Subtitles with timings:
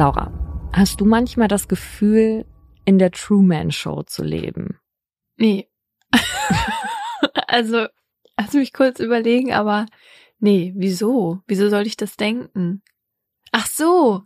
[0.00, 0.32] Laura,
[0.72, 2.46] hast du manchmal das Gefühl,
[2.86, 4.78] in der Truman Show zu leben?
[5.36, 5.68] Nee.
[7.46, 7.86] also,
[8.38, 9.84] lass mich kurz überlegen, aber
[10.38, 11.42] nee, wieso?
[11.46, 12.80] Wieso soll ich das denken?
[13.52, 14.22] Ach so,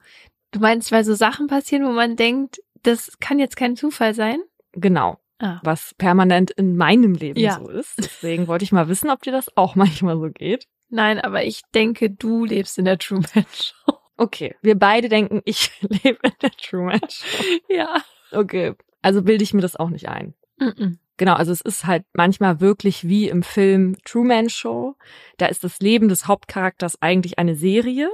[0.52, 4.38] du meinst, weil so Sachen passieren, wo man denkt, das kann jetzt kein Zufall sein?
[4.75, 5.18] Genau.
[5.41, 5.59] Ah.
[5.64, 7.58] Was permanent in meinem Leben Ja.
[7.58, 7.99] so ist.
[7.99, 10.68] Deswegen wollte ich mal wissen, ob dir das auch manchmal so geht.
[10.88, 13.83] Nein, aber ich denke, du lebst in der Truman Show.
[14.17, 17.45] Okay, wir beide denken, ich lebe in der Truman Show.
[17.68, 18.03] Ja.
[18.32, 20.35] Okay, also bilde ich mir das auch nicht ein.
[20.59, 20.99] Mm-mm.
[21.17, 24.96] Genau, also es ist halt manchmal wirklich wie im Film Truman Show.
[25.36, 28.08] Da ist das Leben des Hauptcharakters eigentlich eine Serie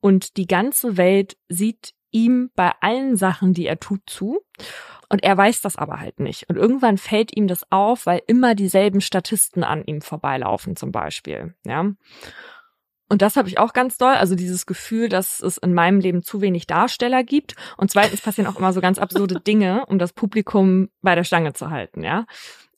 [0.00, 4.40] und die ganze Welt sieht ihm bei allen Sachen, die er tut, zu.
[5.08, 6.48] Und er weiß das aber halt nicht.
[6.48, 11.54] Und irgendwann fällt ihm das auf, weil immer dieselben Statisten an ihm vorbeilaufen, zum Beispiel.
[11.66, 11.90] Ja.
[13.08, 14.14] Und das habe ich auch ganz doll.
[14.14, 17.54] Also dieses Gefühl, dass es in meinem Leben zu wenig Darsteller gibt.
[17.76, 21.52] Und zweitens passieren auch immer so ganz absurde Dinge, um das Publikum bei der Stange
[21.52, 22.26] zu halten, ja.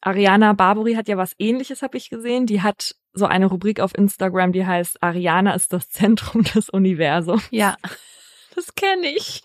[0.00, 2.46] Ariana Barbary hat ja was ähnliches, habe ich gesehen.
[2.46, 7.48] Die hat so eine Rubrik auf Instagram, die heißt Ariana ist das Zentrum des Universums.
[7.50, 7.76] Ja.
[8.54, 9.42] Das kenne ich.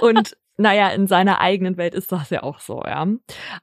[0.00, 3.06] Und naja, in seiner eigenen Welt ist das ja auch so, ja.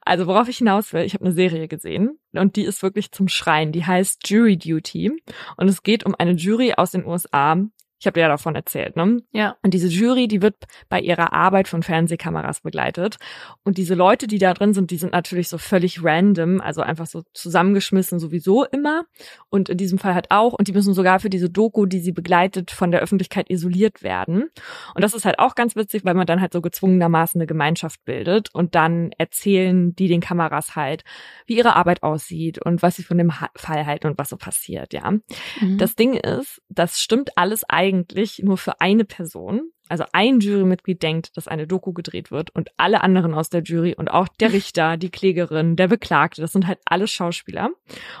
[0.00, 3.28] Also worauf ich hinaus will, ich habe eine Serie gesehen und die ist wirklich zum
[3.28, 3.70] Schreien.
[3.70, 5.22] Die heißt Jury Duty
[5.58, 7.58] und es geht um eine Jury aus den USA.
[7.98, 9.22] Ich habe dir ja davon erzählt, ne?
[9.32, 9.56] Ja.
[9.62, 10.56] Und diese Jury, die wird
[10.88, 13.16] bei ihrer Arbeit von Fernsehkameras begleitet.
[13.64, 17.06] Und diese Leute, die da drin sind, die sind natürlich so völlig random, also einfach
[17.06, 19.04] so zusammengeschmissen sowieso immer.
[19.48, 20.52] Und in diesem Fall halt auch.
[20.52, 24.50] Und die müssen sogar für diese Doku, die sie begleitet, von der Öffentlichkeit isoliert werden.
[24.94, 28.04] Und das ist halt auch ganz witzig, weil man dann halt so gezwungenermaßen eine Gemeinschaft
[28.04, 28.54] bildet.
[28.54, 31.02] Und dann erzählen die den Kameras halt,
[31.46, 34.92] wie ihre Arbeit aussieht und was sie von dem Fall halten und was so passiert,
[34.92, 35.12] ja.
[35.60, 35.78] Mhm.
[35.78, 39.70] Das Ding ist, das stimmt alles eigentlich nur für eine Person.
[39.88, 43.94] Also ein Jurymitglied denkt, dass eine Doku gedreht wird und alle anderen aus der Jury
[43.94, 47.70] und auch der Richter, die Klägerin, der Beklagte, das sind halt alle Schauspieler.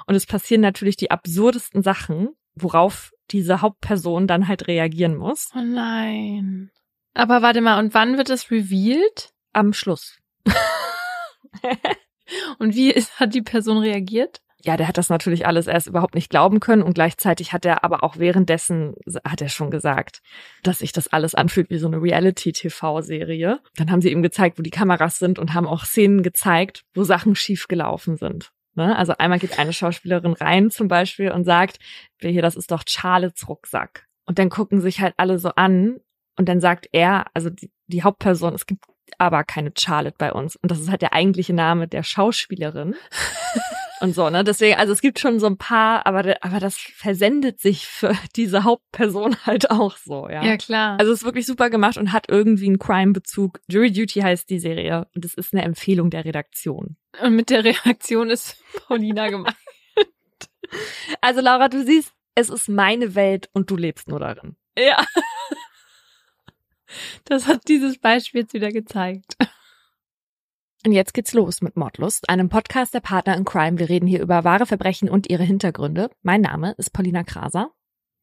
[0.06, 5.50] Und es passieren natürlich die absurdesten Sachen, worauf diese Hauptperson dann halt reagieren muss.
[5.56, 6.70] Oh nein.
[7.14, 9.32] Aber warte mal, und wann wird das revealed?
[9.52, 10.18] Am Schluss.
[12.58, 14.42] Und wie ist, hat die Person reagiert?
[14.64, 17.84] Ja, der hat das natürlich alles erst überhaupt nicht glauben können und gleichzeitig hat er
[17.84, 18.94] aber auch währenddessen,
[19.24, 20.22] hat er schon gesagt,
[20.62, 23.60] dass sich das alles anfühlt wie so eine Reality-TV-Serie.
[23.76, 27.04] Dann haben sie ihm gezeigt, wo die Kameras sind und haben auch Szenen gezeigt, wo
[27.04, 28.50] Sachen schiefgelaufen sind.
[28.74, 28.96] Ne?
[28.96, 31.78] Also einmal geht eine Schauspielerin rein zum Beispiel und sagt,
[32.18, 34.06] "Wer hier, das ist doch Charlottes Rucksack.
[34.26, 36.00] Und dann gucken sich halt alle so an
[36.36, 38.84] und dann sagt er, also die, die Hauptperson, es gibt
[39.18, 40.56] aber keine Charlotte bei uns.
[40.56, 42.96] Und das ist halt der eigentliche Name der Schauspielerin.
[44.00, 44.44] und so, ne?
[44.44, 48.64] Deswegen, also es gibt schon so ein paar, aber, aber das versendet sich für diese
[48.64, 50.56] Hauptperson halt auch so, ja.
[50.56, 50.98] klar.
[50.98, 53.60] Also es ist wirklich super gemacht und hat irgendwie einen Crime-Bezug.
[53.68, 56.96] Jury Duty heißt die Serie und es ist eine Empfehlung der Redaktion.
[57.22, 59.56] und mit der Reaktion ist Paulina gemacht.
[61.20, 64.56] Also Laura, du siehst, es ist meine Welt und du lebst nur darin.
[64.78, 65.04] Ja.
[67.24, 69.36] Das hat dieses Beispiel jetzt wieder gezeigt.
[70.86, 73.80] Und jetzt geht's los mit Mordlust, einem Podcast der Partner in Crime.
[73.80, 76.10] Wir reden hier über wahre Verbrechen und ihre Hintergründe.
[76.22, 77.72] Mein Name ist Paulina Kraser.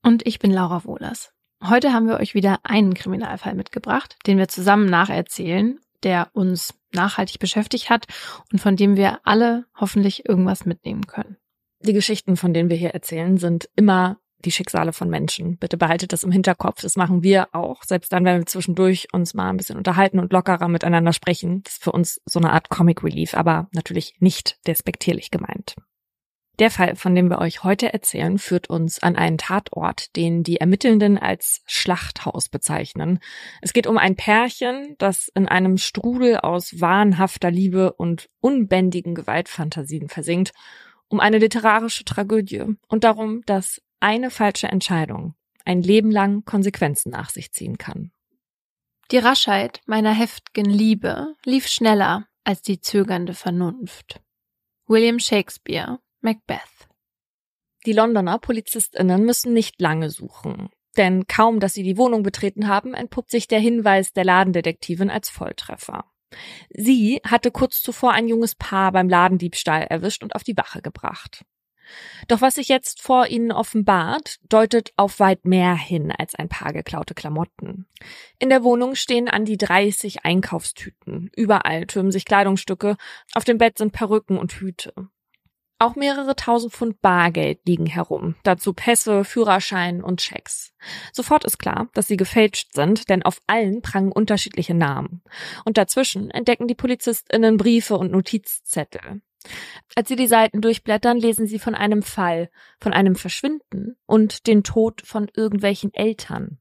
[0.01, 1.34] Und ich bin Laura Wohlers.
[1.62, 7.40] Heute haben wir euch wieder einen Kriminalfall mitgebracht, den wir zusammen nacherzählen, der uns nachhaltig
[7.40, 8.06] beschäftigt hat
[8.53, 11.35] und von dem wir alle hoffentlich irgendwas mitnehmen können.
[11.81, 15.58] Die Geschichten, von denen wir hier erzählen, sind immer die Schicksale von Menschen.
[15.58, 16.81] Bitte behaltet das im Hinterkopf.
[16.81, 17.84] Das machen wir auch.
[17.84, 21.64] Selbst dann, wenn wir zwischendurch uns mal ein bisschen unterhalten und lockerer miteinander sprechen.
[21.64, 25.76] Das ist für uns so eine Art Comic Relief, aber natürlich nicht despektierlich gemeint.
[26.59, 30.58] Der Fall, von dem wir euch heute erzählen, führt uns an einen Tatort, den die
[30.58, 33.20] Ermittelnden als Schlachthaus bezeichnen.
[33.62, 40.10] Es geht um ein Pärchen, das in einem Strudel aus wahnhafter Liebe und unbändigen Gewaltfantasien
[40.10, 40.51] versinkt,
[41.07, 45.33] um eine literarische Tragödie und darum, dass eine falsche Entscheidung
[45.65, 48.11] ein Leben lang Konsequenzen nach sich ziehen kann.
[49.11, 54.21] Die Raschheit meiner heft'gen Liebe lief schneller als die zögernde Vernunft.
[54.88, 56.59] William Shakespeare, Macbeth.
[57.85, 62.94] Die Londoner Polizistinnen müssen nicht lange suchen, denn kaum, dass sie die Wohnung betreten haben,
[62.94, 66.05] entpuppt sich der Hinweis der Ladendetektivin als Volltreffer.
[66.69, 71.45] Sie hatte kurz zuvor ein junges Paar beim Ladendiebstahl erwischt und auf die Wache gebracht.
[72.27, 76.74] Doch was sich jetzt vor ihnen offenbart, deutet auf weit mehr hin als ein paar
[76.74, 77.88] geklaute Klamotten.
[78.39, 81.30] In der Wohnung stehen an die 30 Einkaufstüten.
[81.35, 82.97] Überall türmen sich Kleidungsstücke.
[83.33, 84.94] Auf dem Bett sind Perücken und Hüte.
[85.83, 90.71] Auch mehrere tausend Pfund Bargeld liegen herum, dazu Pässe, Führerschein und Schecks.
[91.12, 95.24] Sofort ist klar, dass sie gefälscht sind, denn auf allen prangen unterschiedliche Namen.
[95.65, 99.21] Und dazwischen entdecken die PolizistInnen Briefe und Notizzettel.
[99.95, 102.50] Als sie die Seiten durchblättern, lesen sie von einem Fall,
[102.80, 106.60] von einem Verschwinden und den Tod von irgendwelchen Eltern.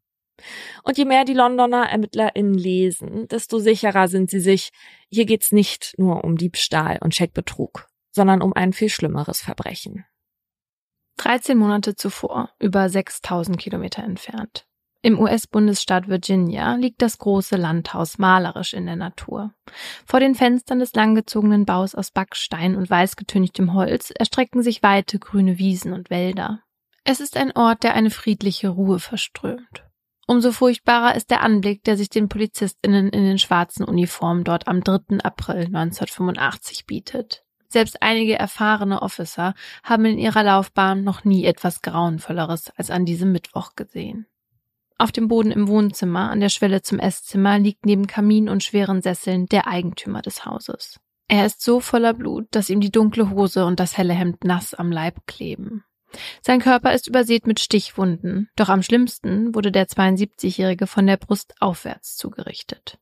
[0.82, 4.70] Und je mehr die Londoner ErmittlerInnen lesen, desto sicherer sind sie sich,
[5.08, 10.04] hier geht's nicht nur um Diebstahl und Scheckbetrug, sondern um ein viel schlimmeres Verbrechen.
[11.18, 14.66] 13 Monate zuvor, über 6000 Kilometer entfernt.
[15.04, 19.52] Im US-Bundesstaat Virginia liegt das große Landhaus malerisch in der Natur.
[20.06, 25.58] Vor den Fenstern des langgezogenen Baus aus Backstein und weißgetünchtem Holz erstrecken sich weite grüne
[25.58, 26.60] Wiesen und Wälder.
[27.02, 29.84] Es ist ein Ort, der eine friedliche Ruhe verströmt.
[30.28, 34.84] Umso furchtbarer ist der Anblick, der sich den PolizistInnen in den schwarzen Uniformen dort am
[34.84, 35.18] 3.
[35.24, 37.42] April 1985 bietet.
[37.66, 43.32] Selbst einige erfahrene Officer haben in ihrer Laufbahn noch nie etwas Grauenvolleres als an diesem
[43.32, 44.26] Mittwoch gesehen.
[44.98, 49.02] Auf dem Boden im Wohnzimmer, an der Schwelle zum Esszimmer, liegt neben Kamin und schweren
[49.02, 51.00] Sesseln der Eigentümer des Hauses.
[51.28, 54.74] Er ist so voller Blut, dass ihm die dunkle Hose und das helle Hemd nass
[54.74, 55.84] am Leib kleben.
[56.42, 61.54] Sein Körper ist übersät mit Stichwunden, doch am schlimmsten wurde der 72-Jährige von der Brust
[61.60, 62.98] aufwärts zugerichtet.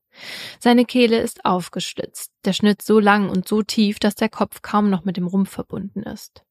[0.59, 4.89] Seine Kehle ist aufgeschlitzt, der Schnitt so lang und so tief, dass der Kopf kaum
[4.89, 6.43] noch mit dem Rumpf verbunden ist.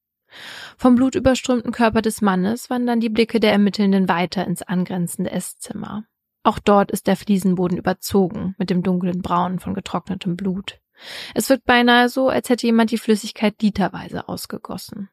[0.77, 6.05] Vom blutüberströmten Körper des Mannes wandern die Blicke der Ermittelnden weiter ins angrenzende Esszimmer.
[6.43, 10.81] Auch dort ist der Fliesenboden überzogen mit dem dunklen Braun von getrocknetem Blut.
[11.35, 15.09] Es wirkt beinahe so, als hätte jemand die Flüssigkeit literweise ausgegossen.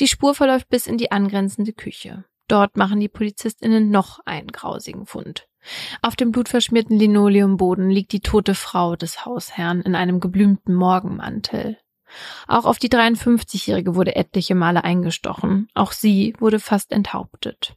[0.00, 2.24] Die Spur verläuft bis in die angrenzende Küche.
[2.48, 5.48] Dort machen die PolizistInnen noch einen grausigen Fund.
[6.02, 11.78] Auf dem blutverschmierten Linoleumboden liegt die tote Frau des Hausherrn in einem geblümten Morgenmantel.
[12.46, 15.68] Auch auf die 53-Jährige wurde etliche Male eingestochen.
[15.74, 17.74] Auch sie wurde fast enthauptet.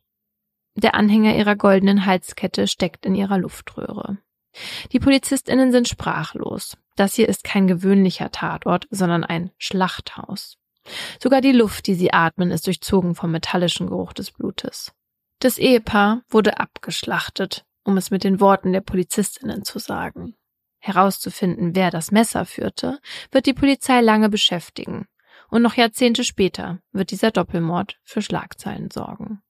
[0.76, 4.18] Der Anhänger ihrer goldenen Halskette steckt in ihrer Luftröhre.
[4.92, 6.78] Die PolizistInnen sind sprachlos.
[6.96, 10.58] Das hier ist kein gewöhnlicher Tatort, sondern ein Schlachthaus.
[11.22, 14.94] Sogar die Luft, die sie atmen, ist durchzogen vom metallischen Geruch des Blutes.
[15.40, 20.36] Das Ehepaar wurde abgeschlachtet, um es mit den Worten der Polizistinnen zu sagen.
[20.80, 23.00] Herauszufinden, wer das Messer führte,
[23.32, 25.08] wird die Polizei lange beschäftigen.
[25.50, 29.42] Und noch Jahrzehnte später wird dieser Doppelmord für Schlagzeilen sorgen.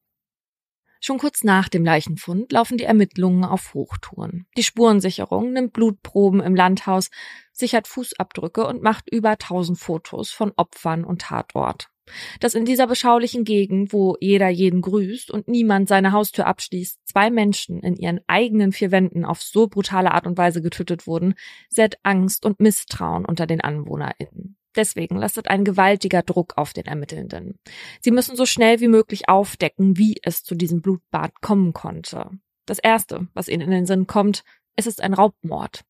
[1.00, 4.48] Schon kurz nach dem Leichenfund laufen die Ermittlungen auf Hochtouren.
[4.58, 7.10] Die Spurensicherung nimmt Blutproben im Landhaus,
[7.52, 11.90] sichert Fußabdrücke und macht über 1000 Fotos von Opfern und Tatort.
[12.39, 17.30] Dass in dieser beschaulichen Gegend, wo jeder jeden grüßt und niemand seine Haustür abschließt, zwei
[17.30, 21.36] Menschen in ihren eigenen vier Wänden auf so brutale Art und Weise getötet wurden,
[21.69, 24.57] sät Angst und Misstrauen unter den AnwohnerInnen.
[24.75, 27.57] Deswegen lastet ein gewaltiger Druck auf den Ermittelnden.
[28.00, 32.30] Sie müssen so schnell wie möglich aufdecken, wie es zu diesem Blutbad kommen konnte.
[32.68, 34.44] Das erste, was ihnen in den Sinn kommt,
[34.75, 35.83] es ist ein Raubmord.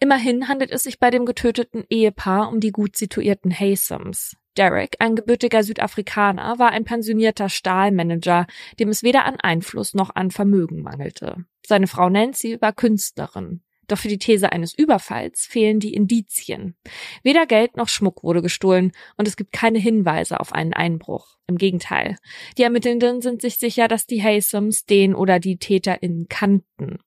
[0.00, 4.36] Immerhin handelt es sich bei dem getöteten Ehepaar um die gut situierten Haysams.
[4.56, 8.46] Derek, ein gebürtiger Südafrikaner, war ein pensionierter Stahlmanager,
[8.78, 11.44] dem es weder an Einfluss noch an Vermögen mangelte.
[11.66, 13.62] Seine Frau Nancy war Künstlerin.
[13.88, 16.76] Doch für die These eines Überfalls fehlen die Indizien.
[17.22, 21.38] Weder Geld noch Schmuck wurde gestohlen und es gibt keine Hinweise auf einen Einbruch.
[21.46, 22.16] Im Gegenteil.
[22.58, 26.98] Die Ermittelnden sind sich sicher, dass die Haysams den oder die TäterInnen kannten.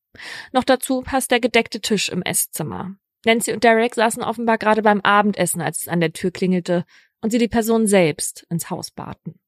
[0.52, 2.96] Noch dazu passt der gedeckte Tisch im Esszimmer.
[3.26, 6.86] Nancy und Derek saßen offenbar gerade beim Abendessen, als es an der Tür klingelte
[7.22, 9.40] und sie die Person selbst ins Haus baten.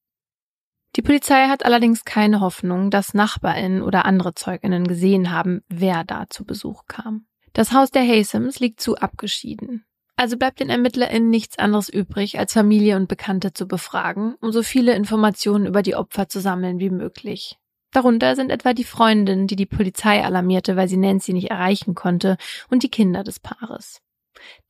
[0.96, 6.26] Die Polizei hat allerdings keine Hoffnung, dass Nachbarinnen oder andere Zeuginnen gesehen haben, wer da
[6.30, 7.26] zu Besuch kam.
[7.54, 9.86] Das Haus der Haysams liegt zu abgeschieden.
[10.16, 14.62] Also bleibt den ErmittlerInnen nichts anderes übrig, als Familie und Bekannte zu befragen, um so
[14.62, 17.58] viele Informationen über die Opfer zu sammeln wie möglich.
[17.94, 22.38] Darunter sind etwa die Freundin, die die Polizei alarmierte, weil sie Nancy nicht erreichen konnte,
[22.70, 24.02] und die Kinder des Paares.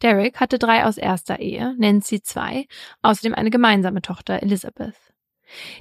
[0.01, 2.67] Derek hatte drei aus erster Ehe, Nancy zwei,
[3.01, 4.95] außerdem eine gemeinsame Tochter, Elizabeth.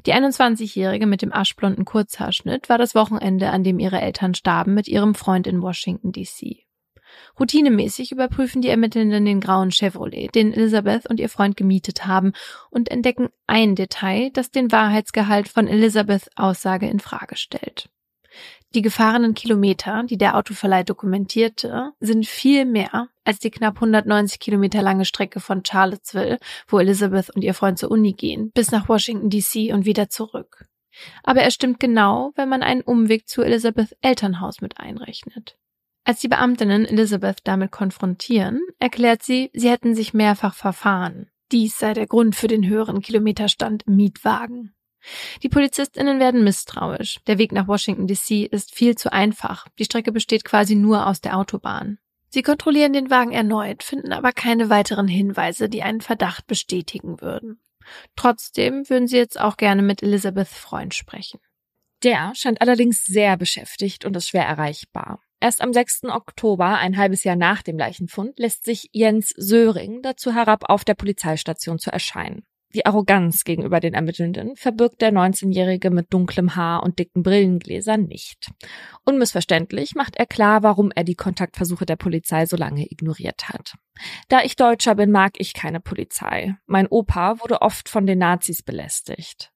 [0.07, 4.89] Die 21-Jährige mit dem aschblonden Kurzhaarschnitt war das Wochenende, an dem ihre Eltern starben, mit
[4.89, 6.65] ihrem Freund in Washington, D.C.
[7.39, 12.33] Routinemäßig überprüfen die Ermittelnden den grauen Chevrolet, den Elizabeth und ihr Freund gemietet haben,
[12.71, 17.89] und entdecken ein Detail, das den Wahrheitsgehalt von Elizabeths Aussage in Frage stellt.
[18.75, 24.81] Die gefahrenen Kilometer, die der Autoverleih dokumentierte, sind viel mehr als die knapp 190 Kilometer
[24.81, 29.29] lange Strecke von Charlottesville, wo Elizabeth und ihr Freund zur Uni gehen, bis nach Washington
[29.29, 30.65] DC und wieder zurück.
[31.23, 35.57] Aber er stimmt genau, wenn man einen Umweg zu Elizabeths Elternhaus mit einrechnet.
[36.05, 41.31] Als die Beamtinnen Elizabeth damit konfrontieren, erklärt sie, sie hätten sich mehrfach verfahren.
[41.53, 44.75] Dies sei der Grund für den höheren Kilometerstand im Mietwagen.
[45.43, 47.21] Die Polizistinnen werden misstrauisch.
[47.27, 49.67] Der Weg nach Washington DC ist viel zu einfach.
[49.79, 51.99] Die Strecke besteht quasi nur aus der Autobahn.
[52.29, 57.61] Sie kontrollieren den Wagen erneut, finden aber keine weiteren Hinweise, die einen Verdacht bestätigen würden.
[58.17, 61.41] Trotzdem würden sie jetzt auch gerne mit Elizabeth Freund sprechen.
[62.03, 65.21] Der scheint allerdings sehr beschäftigt und ist schwer erreichbar.
[65.43, 66.05] Erst am 6.
[66.05, 70.95] Oktober, ein halbes Jahr nach dem Leichenfund, lässt sich Jens Söring dazu herab, auf der
[70.95, 72.45] Polizeistation zu erscheinen.
[72.77, 78.53] Die Arroganz gegenüber den Ermittelnden verbirgt der 19-Jährige mit dunklem Haar und dicken Brillengläsern nicht.
[79.05, 83.75] Unmissverständlich macht er klar, warum er die Kontaktversuche der Polizei so lange ignoriert hat.
[84.29, 86.55] Da ich Deutscher bin, mag ich keine Polizei.
[86.67, 89.52] Mein Opa wurde oft von den Nazis belästigt.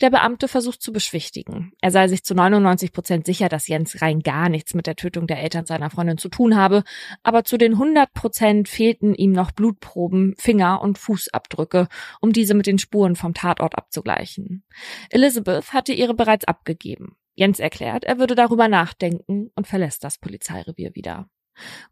[0.00, 1.72] Der Beamte versucht zu beschwichtigen.
[1.80, 5.26] Er sei sich zu 99 Prozent sicher, dass Jens rein gar nichts mit der Tötung
[5.26, 6.82] der Eltern seiner Freundin zu tun habe,
[7.22, 11.88] aber zu den 100 Prozent fehlten ihm noch Blutproben, Finger- und Fußabdrücke,
[12.20, 14.64] um diese mit den Spuren vom Tatort abzugleichen.
[15.10, 17.16] Elizabeth hatte ihre bereits abgegeben.
[17.34, 21.28] Jens erklärt, er würde darüber nachdenken und verlässt das Polizeirevier wieder.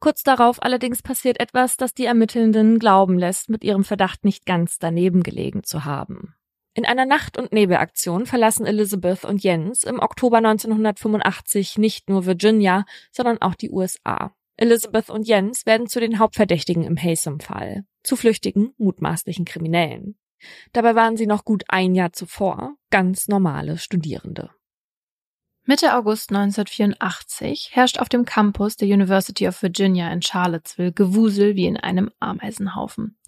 [0.00, 4.78] Kurz darauf allerdings passiert etwas, das die Ermittelnden glauben lässt, mit ihrem Verdacht nicht ganz
[4.78, 6.34] daneben gelegen zu haben.
[6.78, 12.84] In einer Nacht- und Nebelaktion verlassen Elizabeth und Jens im Oktober 1985 nicht nur Virginia,
[13.10, 14.32] sondern auch die USA.
[14.56, 20.20] Elizabeth und Jens werden zu den Hauptverdächtigen im Haysom-Fall, zu flüchtigen, mutmaßlichen Kriminellen.
[20.72, 24.50] Dabei waren sie noch gut ein Jahr zuvor ganz normale Studierende.
[25.70, 31.66] Mitte August 1984 herrscht auf dem Campus der University of Virginia in Charlottesville Gewusel wie
[31.66, 33.18] in einem Ameisenhaufen.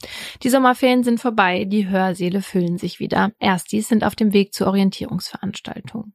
[0.42, 3.32] Die Sommerferien sind vorbei, die Hörsäle füllen sich wieder.
[3.40, 6.14] Erstis sind auf dem Weg zur Orientierungsveranstaltung.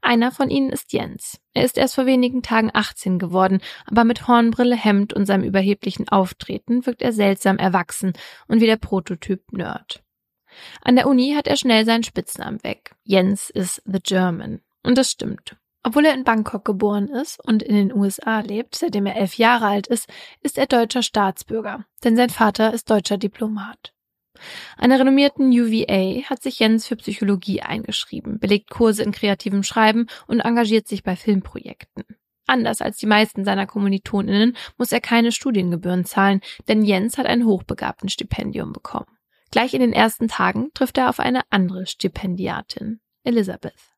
[0.00, 1.40] Einer von ihnen ist Jens.
[1.54, 6.08] Er ist erst vor wenigen Tagen 18 geworden, aber mit Hornbrille, Hemd und seinem überheblichen
[6.08, 8.12] Auftreten wirkt er seltsam erwachsen
[8.46, 10.04] und wie der Prototyp Nerd.
[10.82, 12.94] An der Uni hat er schnell seinen Spitznamen weg.
[13.02, 14.60] Jens ist The German.
[14.88, 15.54] Und das stimmt.
[15.82, 19.66] Obwohl er in Bangkok geboren ist und in den USA lebt, seitdem er elf Jahre
[19.66, 20.08] alt ist,
[20.40, 23.92] ist er deutscher Staatsbürger, denn sein Vater ist deutscher Diplomat.
[24.78, 30.06] An der renommierten UVA hat sich Jens für Psychologie eingeschrieben, belegt Kurse in kreativem Schreiben
[30.26, 32.04] und engagiert sich bei Filmprojekten.
[32.46, 37.44] Anders als die meisten seiner Kommilitoninnen muss er keine Studiengebühren zahlen, denn Jens hat ein
[37.44, 39.18] hochbegabten Stipendium bekommen.
[39.50, 43.97] Gleich in den ersten Tagen trifft er auf eine andere Stipendiatin, Elizabeth.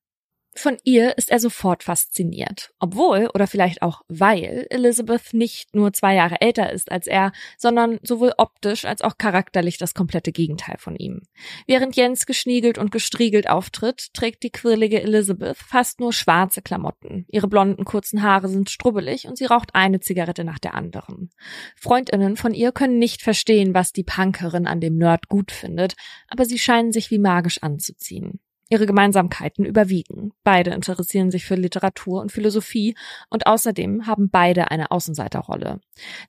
[0.57, 2.73] Von ihr ist er sofort fasziniert.
[2.80, 8.00] Obwohl, oder vielleicht auch weil, Elizabeth nicht nur zwei Jahre älter ist als er, sondern
[8.02, 11.23] sowohl optisch als auch charakterlich das komplette Gegenteil von ihm.
[11.69, 17.26] Während Jens geschniegelt und gestriegelt auftritt, trägt die quirlige Elizabeth fast nur schwarze Klamotten.
[17.28, 21.30] Ihre blonden kurzen Haare sind strubbelig und sie raucht eine Zigarette nach der anderen.
[21.76, 25.95] Freundinnen von ihr können nicht verstehen, was die Punkerin an dem Nerd gut findet,
[26.28, 28.40] aber sie scheinen sich wie magisch anzuziehen.
[28.71, 30.33] Ihre Gemeinsamkeiten überwiegen.
[30.45, 32.97] Beide interessieren sich für Literatur und Philosophie
[33.29, 35.81] und außerdem haben beide eine Außenseiterrolle.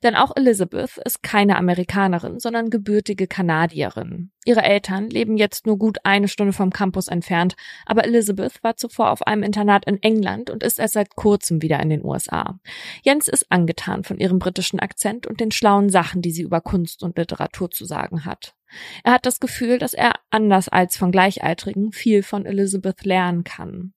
[0.02, 4.32] Denn auch Elizabeth ist keine Amerikanerin, sondern gebürtige Kanadierin.
[4.44, 7.54] Ihre Eltern leben jetzt nur gut eine Stunde vom Campus entfernt,
[7.86, 11.78] aber Elizabeth war zuvor auf einem Internat in England und ist erst seit kurzem wieder
[11.78, 12.58] in den USA.
[13.04, 17.04] Jens ist angetan von ihrem britischen Akzent und den schlauen Sachen, die sie über Kunst
[17.04, 18.56] und Literatur zu sagen hat.
[19.04, 23.94] Er hat das Gefühl, dass er anders als von Gleichaltrigen viel von Elizabeth lernen kann.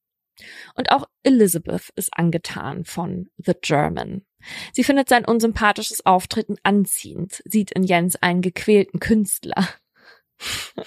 [0.75, 4.25] Und auch Elizabeth ist angetan von The German.
[4.74, 9.67] Sie findet sein unsympathisches Auftreten anziehend, sieht in Jens einen gequälten Künstler.
[10.75, 10.86] das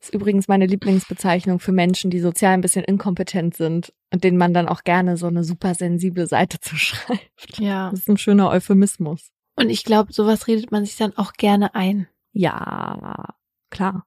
[0.00, 4.52] ist übrigens meine Lieblingsbezeichnung für Menschen, die sozial ein bisschen inkompetent sind und denen man
[4.52, 7.58] dann auch gerne so eine super sensible Seite zuschreibt.
[7.58, 7.90] Ja.
[7.90, 9.30] Das ist ein schöner Euphemismus.
[9.56, 12.08] Und ich glaube, sowas redet man sich dann auch gerne ein.
[12.32, 13.34] Ja,
[13.70, 14.04] klar.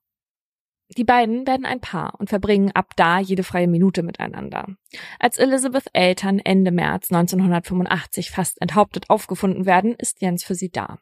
[0.97, 4.67] Die beiden werden ein Paar und verbringen ab da jede freie Minute miteinander.
[5.19, 10.99] Als Elizabeth Eltern Ende März 1985 fast enthauptet aufgefunden werden, ist Jens für sie da.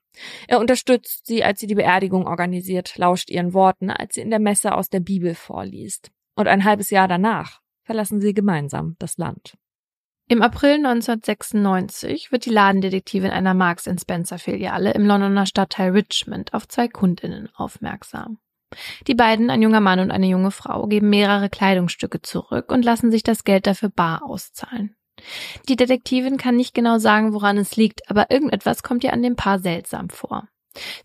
[0.48, 4.40] Er unterstützt sie, als sie die Beerdigung organisiert, lauscht ihren Worten, als sie in der
[4.40, 6.12] Messe aus der Bibel vorliest.
[6.36, 9.58] Und ein halbes Jahr danach verlassen sie gemeinsam das Land.
[10.32, 16.70] Im April 1996 wird die Ladendetektivin einer Marks Spencer Filiale im Londoner Stadtteil Richmond auf
[16.70, 18.38] zwei Kundinnen aufmerksam.
[19.08, 23.12] Die beiden, ein junger Mann und eine junge Frau, geben mehrere Kleidungsstücke zurück und lassen
[23.12, 24.96] sich das Geld dafür bar auszahlen.
[25.68, 29.36] Die Detektivin kann nicht genau sagen, woran es liegt, aber irgendetwas kommt ihr an dem
[29.36, 30.48] Paar seltsam vor.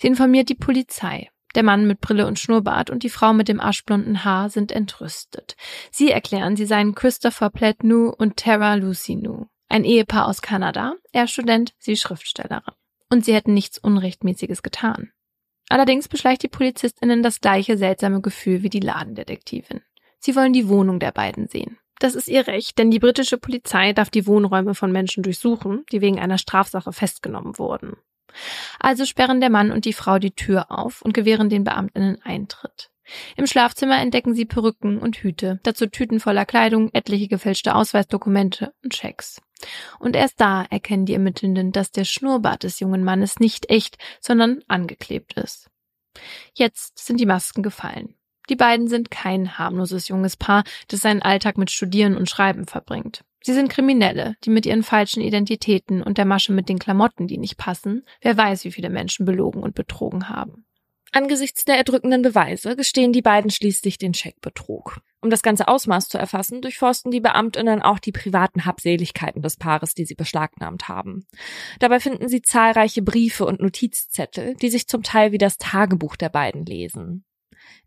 [0.01, 1.31] Sie informiert die Polizei.
[1.57, 5.57] Der Mann mit Brille und Schnurrbart und die Frau mit dem aschblonden Haar sind entrüstet.
[5.91, 11.73] Sie erklären, sie seien Christopher Pletnu und Tara Lucinu, ein Ehepaar aus Kanada, er Student,
[11.79, 12.75] sie Schriftstellerin.
[13.11, 15.13] Und sie hätten nichts Unrechtmäßiges getan.
[15.71, 19.81] Allerdings beschleicht die PolizistInnen das gleiche seltsame Gefühl wie die Ladendetektivin.
[20.19, 21.79] Sie wollen die Wohnung der beiden sehen.
[21.99, 26.03] Das ist ihr Recht, denn die britische Polizei darf die Wohnräume von Menschen durchsuchen, die
[26.03, 27.97] wegen einer Strafsache festgenommen wurden.
[28.79, 32.91] Also sperren der Mann und die Frau die Tür auf und gewähren den Beamtinnen Eintritt.
[33.37, 38.95] Im Schlafzimmer entdecken sie Perücken und Hüte, dazu Tüten voller Kleidung, etliche gefälschte Ausweisdokumente und
[38.95, 39.41] Schecks.
[39.99, 44.63] Und erst da erkennen die Ermittelnden, dass der Schnurrbart des jungen Mannes nicht echt, sondern
[44.69, 45.71] angeklebt ist.
[46.55, 48.15] Jetzt sind die Masken gefallen.
[48.49, 53.25] Die beiden sind kein harmloses junges Paar, das seinen Alltag mit Studieren und Schreiben verbringt.
[53.47, 57.39] Sie sind Kriminelle, die mit ihren falschen Identitäten und der Masche mit den Klamotten, die
[57.39, 60.67] nicht passen, wer weiß, wie viele Menschen belogen und betrogen haben.
[61.13, 64.99] Angesichts der erdrückenden Beweise gestehen die beiden schließlich den Scheckbetrug.
[65.21, 69.95] Um das ganze Ausmaß zu erfassen, durchforsten die Beamtinnen auch die privaten Habseligkeiten des Paares,
[69.95, 71.29] die sie beschlagnahmt haben.
[71.79, 76.31] Dabei finden sie zahlreiche Briefe und Notizzettel, die sich zum Teil wie das Tagebuch der
[76.31, 77.25] beiden lesen.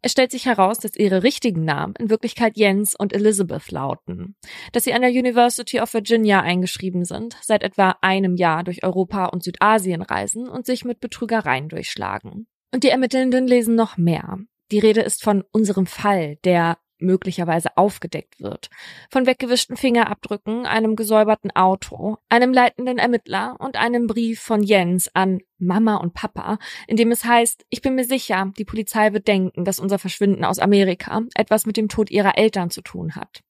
[0.02, 4.36] Es stellt sich heraus, dass ihre richtigen Namen in Wirklichkeit Jens und Elizabeth lauten,
[4.72, 9.26] dass sie an der University of Virginia eingeschrieben sind, seit etwa einem Jahr durch Europa
[9.26, 12.48] und Südasien reisen und sich mit Betrügereien durchschlagen.
[12.74, 14.38] Und die Ermittelnden lesen noch mehr.
[14.72, 18.70] Die Rede ist von unserem Fall, der möglicherweise aufgedeckt wird.
[19.10, 25.40] Von weggewischten Fingerabdrücken, einem gesäuberten Auto, einem leitenden Ermittler und einem Brief von Jens an
[25.58, 29.66] Mama und Papa, in dem es heißt, ich bin mir sicher, die Polizei wird denken,
[29.66, 33.44] dass unser Verschwinden aus Amerika etwas mit dem Tod ihrer Eltern zu tun hat.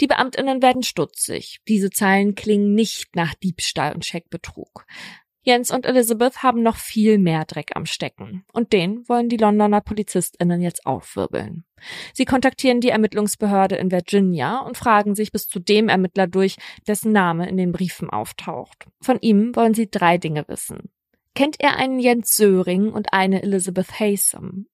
[0.00, 1.60] Die Beamtinnen werden stutzig.
[1.68, 4.86] Diese Zeilen klingen nicht nach Diebstahl und Scheckbetrug.
[5.44, 8.44] Jens und Elizabeth haben noch viel mehr Dreck am Stecken.
[8.52, 11.64] Und den wollen die Londoner PolizistInnen jetzt aufwirbeln.
[12.14, 16.56] Sie kontaktieren die Ermittlungsbehörde in Virginia und fragen sich bis zu dem Ermittler durch,
[16.86, 18.86] dessen Name in den Briefen auftaucht.
[19.00, 20.90] Von ihm wollen sie drei Dinge wissen.
[21.34, 24.66] Kennt er einen Jens Söring und eine Elizabeth Haysom?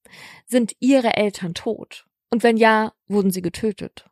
[0.46, 2.06] Sind ihre Eltern tot?
[2.30, 4.07] Und wenn ja, wurden sie getötet?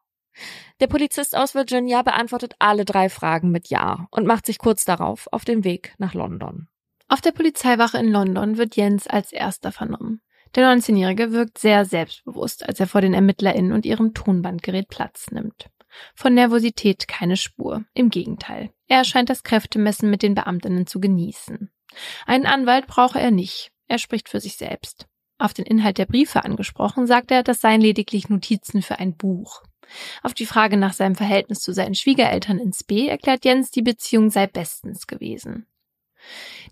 [0.80, 5.28] Der Polizist aus Virginia beantwortet alle drei Fragen mit Ja und macht sich kurz darauf
[5.32, 6.68] auf den Weg nach London.
[7.08, 10.20] Auf der Polizeiwache in London wird Jens als erster vernommen.
[10.54, 15.68] Der 19-Jährige wirkt sehr selbstbewusst, als er vor den ErmittlerInnen und ihrem Tonbandgerät Platz nimmt.
[16.14, 17.84] Von Nervosität keine Spur.
[17.94, 18.70] Im Gegenteil.
[18.86, 21.70] Er scheint das Kräftemessen mit den Beamtinnen zu genießen.
[22.26, 23.70] Einen Anwalt brauche er nicht.
[23.88, 25.06] Er spricht für sich selbst.
[25.38, 29.62] Auf den Inhalt der Briefe angesprochen, sagt er, das seien lediglich Notizen für ein Buch.
[30.22, 34.30] Auf die Frage nach seinem Verhältnis zu seinen Schwiegereltern ins B erklärt Jens, die Beziehung
[34.30, 35.66] sei bestens gewesen.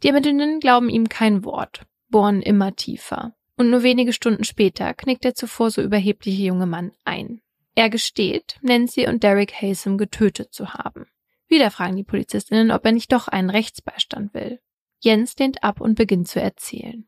[0.03, 3.35] Die Ermittelnden glauben ihm kein Wort, bohren immer tiefer.
[3.57, 7.41] Und nur wenige Stunden später knickt der zuvor so überhebliche junge Mann ein.
[7.77, 11.07] Er gesteht, Nancy und Derek Haysom getötet zu haben.
[11.49, 14.61] Wieder fragen die Polizistinnen, ob er nicht doch einen Rechtsbeistand will.
[15.01, 17.07] Jens lehnt ab und beginnt zu erzählen.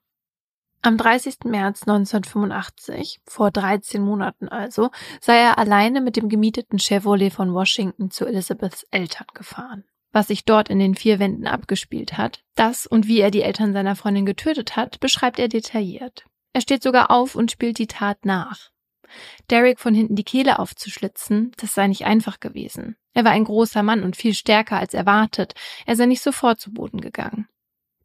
[0.82, 1.38] Am 30.
[1.44, 8.10] März 1985, vor 13 Monaten also, sei er alleine mit dem gemieteten Chevrolet von Washington
[8.10, 9.84] zu Elizabeths Eltern gefahren.
[10.12, 13.72] Was sich dort in den vier Wänden abgespielt hat, das und wie er die Eltern
[13.72, 16.24] seiner Freundin getötet hat, beschreibt er detailliert.
[16.52, 18.70] Er steht sogar auf und spielt die Tat nach.
[19.50, 22.96] Derek von hinten die Kehle aufzuschlitzen, das sei nicht einfach gewesen.
[23.12, 25.54] Er war ein großer Mann und viel stärker als erwartet.
[25.84, 27.48] Er sei nicht sofort zu Boden gegangen.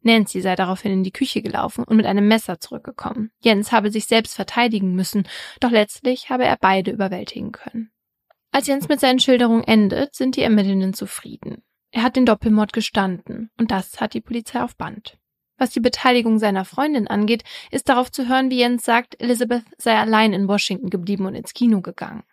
[0.02, 3.30] Nancy sei daraufhin in die Küche gelaufen und mit einem Messer zurückgekommen.
[3.40, 5.28] Jens habe sich selbst verteidigen müssen,
[5.60, 7.90] doch letztlich habe er beide überwältigen können.
[8.50, 11.62] Als Jens mit seinen Schilderungen endet, sind die Ermittelnden zufrieden.
[11.90, 15.18] Er hat den Doppelmord gestanden und das hat die Polizei auf Band.
[15.58, 19.96] Was die Beteiligung seiner Freundin angeht, ist darauf zu hören, wie Jens sagt, Elizabeth sei
[19.96, 22.24] allein in Washington geblieben und ins Kino gegangen.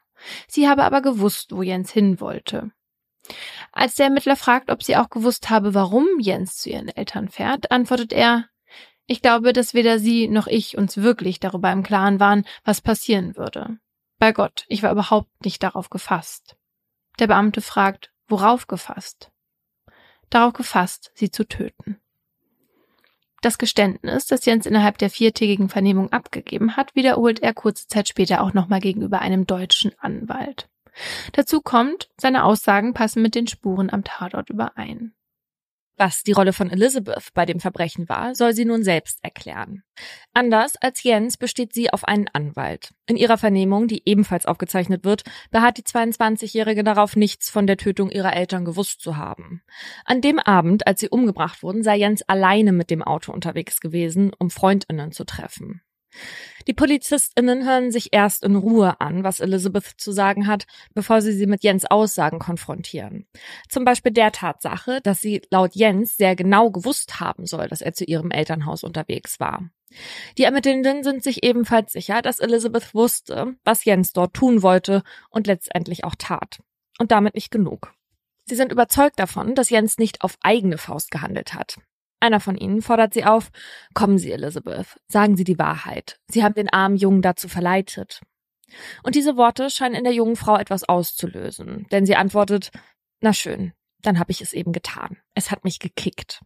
[0.47, 2.71] Sie habe aber gewusst, wo Jens hin wollte.
[3.71, 7.71] Als der Ermittler fragt, ob sie auch gewusst habe, warum Jens zu ihren Eltern fährt,
[7.71, 8.45] antwortet er,
[9.05, 13.35] ich glaube, dass weder sie noch ich uns wirklich darüber im Klaren waren, was passieren
[13.35, 13.79] würde.
[14.19, 16.57] Bei Gott, ich war überhaupt nicht darauf gefasst.
[17.19, 19.31] Der Beamte fragt, worauf gefasst?
[20.29, 21.99] Darauf gefasst, sie zu töten.
[23.41, 28.43] Das Geständnis, das Jens innerhalb der viertägigen Vernehmung abgegeben hat, wiederholt er kurze Zeit später
[28.43, 30.69] auch nochmal gegenüber einem deutschen Anwalt.
[31.33, 35.13] Dazu kommt, seine Aussagen passen mit den Spuren am Tatort überein.
[35.99, 39.83] Was die Rolle von Elizabeth bei dem Verbrechen war, soll sie nun selbst erklären.
[40.33, 42.93] Anders als Jens besteht sie auf einen Anwalt.
[43.05, 48.09] In ihrer Vernehmung, die ebenfalls aufgezeichnet wird, beharrt die 22-Jährige darauf, nichts von der Tötung
[48.09, 49.61] ihrer Eltern gewusst zu haben.
[50.05, 54.31] An dem Abend, als sie umgebracht wurden, sei Jens alleine mit dem Auto unterwegs gewesen,
[54.39, 55.81] um Freundinnen zu treffen.
[56.67, 61.33] Die PolizistInnen hören sich erst in Ruhe an, was Elizabeth zu sagen hat, bevor sie
[61.33, 63.27] sie mit Jens Aussagen konfrontieren.
[63.69, 67.93] Zum Beispiel der Tatsache, dass sie laut Jens sehr genau gewusst haben soll, dass er
[67.93, 69.69] zu ihrem Elternhaus unterwegs war.
[70.37, 75.47] Die Ermittelnden sind sich ebenfalls sicher, dass Elizabeth wusste, was Jens dort tun wollte und
[75.47, 76.59] letztendlich auch tat.
[76.99, 77.93] Und damit nicht genug.
[78.45, 81.77] Sie sind überzeugt davon, dass Jens nicht auf eigene Faust gehandelt hat.
[82.19, 83.49] Einer von ihnen fordert sie auf,
[83.93, 86.19] kommen Sie, Elizabeth, sagen Sie die Wahrheit.
[86.27, 88.21] Sie haben den armen Jungen dazu verleitet.
[89.03, 92.71] Und diese Worte scheinen in der jungen Frau etwas auszulösen, denn sie antwortet,
[93.21, 95.17] na schön, dann habe ich es eben getan.
[95.33, 96.41] Es hat mich gekickt.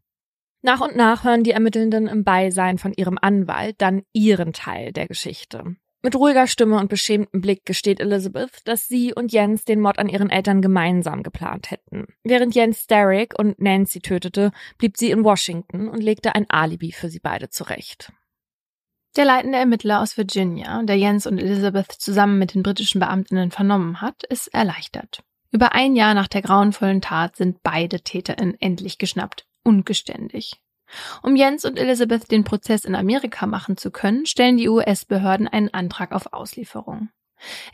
[0.62, 5.08] Nach und nach hören die Ermittelnden im Beisein von ihrem Anwalt dann ihren Teil der
[5.08, 5.76] Geschichte.
[6.06, 10.10] Mit ruhiger Stimme und beschämtem Blick gesteht Elizabeth, dass sie und Jens den Mord an
[10.10, 12.08] ihren Eltern gemeinsam geplant hätten.
[12.26, 17.08] Während Jens Derrick und Nancy tötete, blieb sie in Washington und legte ein Alibi für
[17.08, 18.12] sie beide zurecht.
[19.16, 24.02] Der leitende Ermittler aus Virginia, der Jens und Elizabeth zusammen mit den britischen Beamtinnen vernommen
[24.02, 25.24] hat, ist erleichtert.
[25.52, 30.63] Über ein Jahr nach der grauenvollen Tat sind beide TäterInnen endlich geschnappt und geständig.
[31.22, 35.74] Um Jens und Elizabeth den Prozess in Amerika machen zu können, stellen die US-Behörden einen
[35.74, 37.10] Antrag auf Auslieferung.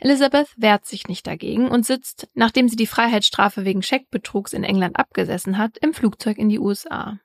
[0.00, 4.96] Elizabeth wehrt sich nicht dagegen und sitzt, nachdem sie die Freiheitsstrafe wegen Scheckbetrugs in England
[4.96, 7.18] abgesessen hat, im Flugzeug in die USA.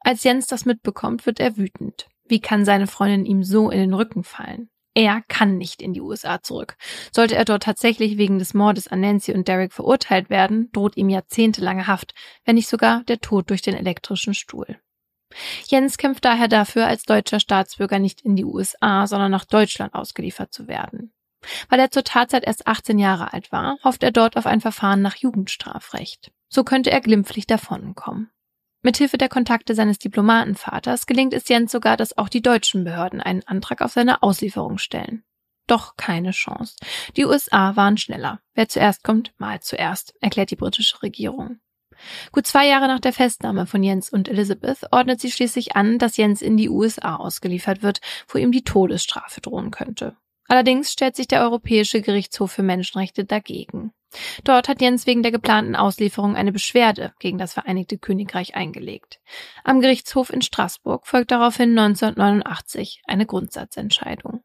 [0.00, 2.08] Als Jens das mitbekommt, wird er wütend.
[2.28, 4.70] Wie kann seine Freundin ihm so in den Rücken fallen?
[4.94, 6.76] Er kann nicht in die USA zurück.
[7.12, 11.08] Sollte er dort tatsächlich wegen des Mordes an Nancy und Derek verurteilt werden, droht ihm
[11.08, 14.78] jahrzehntelange Haft, wenn nicht sogar der Tod durch den elektrischen Stuhl.
[15.66, 20.52] Jens kämpft daher dafür, als deutscher Staatsbürger nicht in die USA, sondern nach Deutschland ausgeliefert
[20.52, 21.12] zu werden.
[21.68, 25.02] Weil er zur Tatzeit erst 18 Jahre alt war, hofft er dort auf ein Verfahren
[25.02, 26.32] nach Jugendstrafrecht.
[26.48, 28.30] So könnte er glimpflich davonkommen.
[28.82, 33.42] Mithilfe der Kontakte seines Diplomatenvaters gelingt es Jens sogar, dass auch die deutschen Behörden einen
[33.46, 35.24] Antrag auf seine Auslieferung stellen.
[35.66, 36.76] Doch keine Chance.
[37.16, 38.40] Die USA waren schneller.
[38.54, 41.60] Wer zuerst kommt, mal zuerst, erklärt die britische Regierung.
[42.32, 46.16] Gut zwei Jahre nach der Festnahme von Jens und Elizabeth ordnet sie schließlich an, dass
[46.16, 50.16] Jens in die USA ausgeliefert wird, wo ihm die Todesstrafe drohen könnte.
[50.48, 53.92] Allerdings stellt sich der Europäische Gerichtshof für Menschenrechte dagegen.
[54.44, 59.20] Dort hat Jens wegen der geplanten Auslieferung eine Beschwerde gegen das Vereinigte Königreich eingelegt.
[59.64, 64.40] Am Gerichtshof in Straßburg folgt daraufhin 1989 eine Grundsatzentscheidung.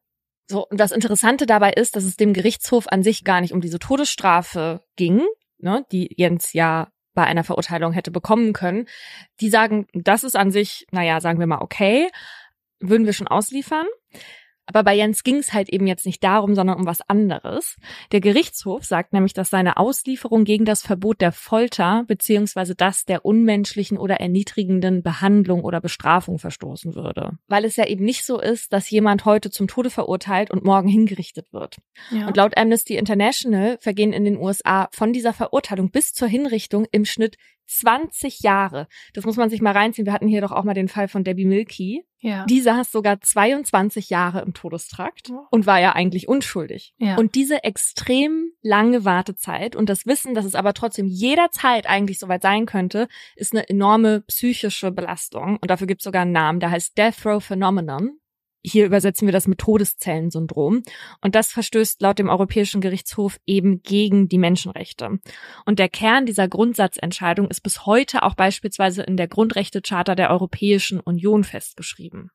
[0.50, 3.62] So, und das Interessante dabei ist, dass es dem Gerichtshof an sich gar nicht um
[3.62, 5.22] diese Todesstrafe ging,
[5.60, 8.88] ne, die Jens ja bei einer Verurteilung hätte bekommen können.
[9.40, 12.10] Die sagen, das ist an sich, naja, sagen wir mal, okay,
[12.80, 13.88] würden wir schon ausliefern.
[14.66, 17.76] Aber bei Jens ging es halt eben jetzt nicht darum, sondern um was anderes.
[18.12, 23.26] Der Gerichtshof sagt nämlich, dass seine Auslieferung gegen das Verbot der Folter beziehungsweise das der
[23.26, 27.38] unmenschlichen oder erniedrigenden Behandlung oder Bestrafung verstoßen würde.
[27.48, 30.88] Weil es ja eben nicht so ist, dass jemand heute zum Tode verurteilt und morgen
[30.88, 31.78] hingerichtet wird.
[32.12, 32.28] Ja.
[32.28, 37.04] Und laut Amnesty International vergehen in den USA von dieser Verurteilung bis zur Hinrichtung im
[37.06, 38.88] Schnitt 20 Jahre.
[39.14, 40.06] Das muss man sich mal reinziehen.
[40.06, 42.06] Wir hatten hier doch auch mal den Fall von Debbie Milky.
[42.24, 42.46] Ja.
[42.46, 46.96] Die saß sogar 22 Jahre im Todestrakt und war ja eigentlich unschuldig.
[46.98, 47.18] Ja.
[47.18, 52.42] Und diese extrem lange Wartezeit und das Wissen, dass es aber trotzdem jederzeit eigentlich soweit
[52.42, 55.58] sein könnte, ist eine enorme psychische Belastung.
[55.62, 58.18] Und dafür gibt es sogar einen Namen, der heißt Death Row Phenomenon.
[58.66, 60.84] Hier übersetzen wir das mit Todeszellensyndrom.
[61.22, 65.20] Und das verstößt laut dem Europäischen Gerichtshof eben gegen die Menschenrechte.
[65.66, 71.02] Und der Kern dieser Grundsatzentscheidung ist bis heute auch beispielsweise in der Grundrechtecharta der Europäischen
[71.02, 72.32] Union festgeschrieben.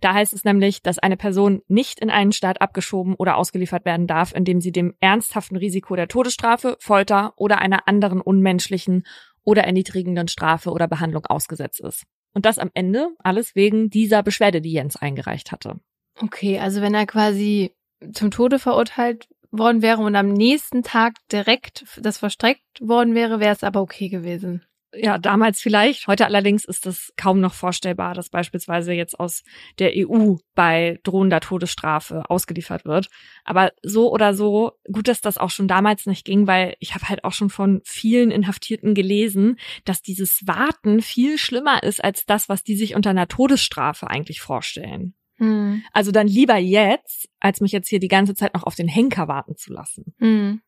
[0.00, 4.06] Da heißt es nämlich, dass eine Person nicht in einen Staat abgeschoben oder ausgeliefert werden
[4.06, 9.04] darf, indem sie dem ernsthaften Risiko der Todesstrafe, Folter oder einer anderen unmenschlichen
[9.42, 12.04] oder erniedrigenden Strafe oder Behandlung ausgesetzt ist.
[12.34, 15.80] Und das am Ende alles wegen dieser Beschwerde, die Jens eingereicht hatte.
[16.20, 17.72] Okay, also wenn er quasi
[18.12, 23.54] zum Tode verurteilt worden wäre und am nächsten Tag direkt das verstreckt worden wäre, wäre
[23.54, 24.64] es aber okay gewesen
[24.96, 26.06] ja, damals vielleicht.
[26.06, 29.42] Heute allerdings ist es kaum noch vorstellbar, dass beispielsweise jetzt aus
[29.78, 33.08] der EU bei drohender Todesstrafe ausgeliefert wird.
[33.44, 37.08] Aber so oder so, gut, dass das auch schon damals nicht ging, weil ich habe
[37.08, 42.48] halt auch schon von vielen Inhaftierten gelesen, dass dieses Warten viel schlimmer ist als das,
[42.48, 45.14] was die sich unter einer Todesstrafe eigentlich vorstellen.
[45.36, 45.82] Hm.
[45.92, 49.28] Also dann lieber jetzt, als mich jetzt hier die ganze Zeit noch auf den Henker
[49.28, 50.14] warten zu lassen.
[50.18, 50.60] Hm.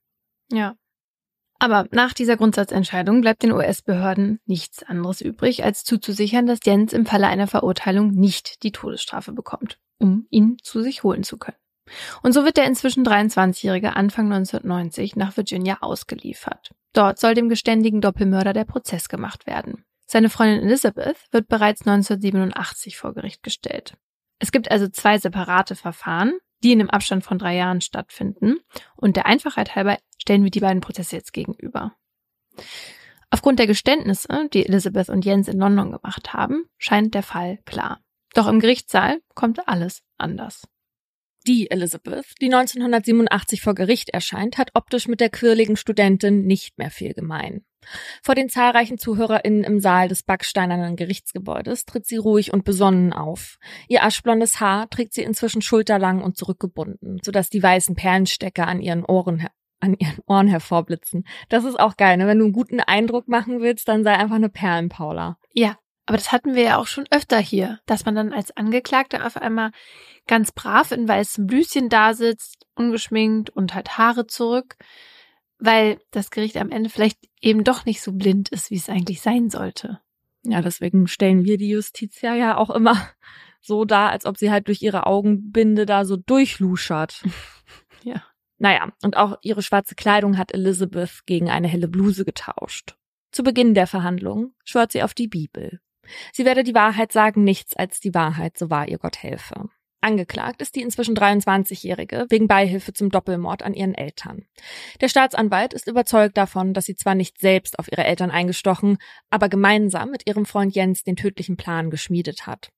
[0.50, 0.76] Ja.
[1.58, 7.06] Aber nach dieser Grundsatzentscheidung bleibt den US-Behörden nichts anderes übrig, als zuzusichern, dass Jens im
[7.06, 11.56] Falle einer Verurteilung nicht die Todesstrafe bekommt, um ihn zu sich holen zu können.
[12.22, 16.72] Und so wird der inzwischen 23-Jährige Anfang 1990 nach Virginia ausgeliefert.
[16.92, 19.84] Dort soll dem geständigen Doppelmörder der Prozess gemacht werden.
[20.06, 23.96] Seine Freundin Elizabeth wird bereits 1987 vor Gericht gestellt.
[24.38, 28.58] Es gibt also zwei separate Verfahren, die in einem Abstand von drei Jahren stattfinden.
[28.96, 31.94] Und der Einfachheit halber stellen wir die beiden Prozesse jetzt gegenüber.
[33.30, 38.00] Aufgrund der Geständnisse, die Elizabeth und Jens in London gemacht haben, scheint der Fall klar.
[38.34, 40.66] Doch im Gerichtssaal kommt alles anders.
[41.46, 46.90] Die Elizabeth, die 1987 vor Gericht erscheint, hat optisch mit der quirligen Studentin nicht mehr
[46.90, 47.64] viel gemein.
[48.20, 53.58] Vor den zahlreichen ZuhörerInnen im Saal des backsteinernen Gerichtsgebäudes tritt sie ruhig und besonnen auf.
[53.86, 59.04] Ihr aschblondes Haar trägt sie inzwischen schulterlang und zurückgebunden, sodass die weißen Perlenstecke an ihren
[59.04, 59.46] Ohren
[59.78, 61.24] an ihren Ohren hervorblitzen.
[61.50, 62.26] Das ist auch geil, ne?
[62.26, 65.36] Wenn du einen guten Eindruck machen willst, dann sei einfach eine Perlenpaula.
[65.52, 65.76] Ja,
[66.06, 69.36] aber das hatten wir ja auch schon öfter hier, dass man dann als Angeklagter auf
[69.36, 69.72] einmal
[70.28, 74.76] ganz brav in weißem Blüschen da sitzt, ungeschminkt und halt Haare zurück,
[75.58, 79.20] weil das Gericht am Ende vielleicht eben doch nicht so blind ist, wie es eigentlich
[79.20, 80.00] sein sollte.
[80.44, 82.96] Ja, deswegen stellen wir die Justitia ja auch immer
[83.60, 87.24] so dar, als ob sie halt durch ihre Augenbinde da so durchluschert.
[88.04, 88.22] ja.
[88.58, 92.96] Naja, und auch ihre schwarze Kleidung hat Elizabeth gegen eine helle Bluse getauscht.
[93.32, 95.80] Zu Beginn der Verhandlung schwört sie auf die Bibel.
[96.32, 99.68] Sie werde die Wahrheit sagen, nichts als die Wahrheit, so wahr ihr Gott helfe.
[100.06, 104.44] Angeklagt ist die inzwischen 23-Jährige wegen Beihilfe zum Doppelmord an ihren Eltern.
[105.00, 108.98] Der Staatsanwalt ist überzeugt davon, dass sie zwar nicht selbst auf ihre Eltern eingestochen,
[109.30, 112.68] aber gemeinsam mit ihrem Freund Jens den tödlichen Plan geschmiedet hat.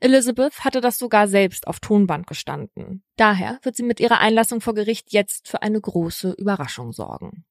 [0.00, 3.02] Elizabeth hatte das sogar selbst auf Tonband gestanden.
[3.16, 7.44] Daher wird sie mit ihrer Einlassung vor Gericht jetzt für eine große Überraschung sorgen.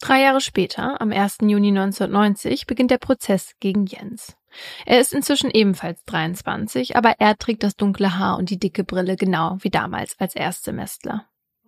[0.00, 1.38] Drei Jahre später, am 1.
[1.42, 4.37] Juni 1990, beginnt der Prozess gegen Jens.
[4.86, 9.16] Er ist inzwischen ebenfalls 23, aber er trägt das dunkle Haar und die dicke Brille
[9.16, 11.26] genau wie damals als Erstsemestler.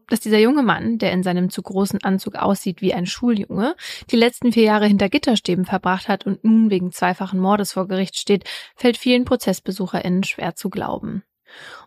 [0.08, 3.76] Dass dieser junge Mann, der in seinem zu großen Anzug aussieht wie ein Schuljunge,
[4.10, 8.18] die letzten vier Jahre hinter Gitterstäben verbracht hat und nun wegen zweifachen Mordes vor Gericht
[8.18, 11.22] steht, fällt vielen ProzessbesucherInnen schwer zu glauben.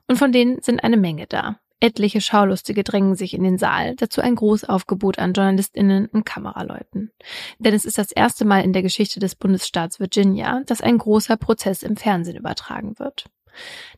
[0.07, 1.59] Und von denen sind eine Menge da.
[1.79, 7.11] Etliche Schaulustige drängen sich in den Saal, dazu ein Großaufgebot an JournalistInnen und Kameraleuten.
[7.59, 11.35] Denn es ist das erste Mal in der Geschichte des Bundesstaats Virginia, dass ein großer
[11.35, 13.25] Prozess im Fernsehen übertragen wird.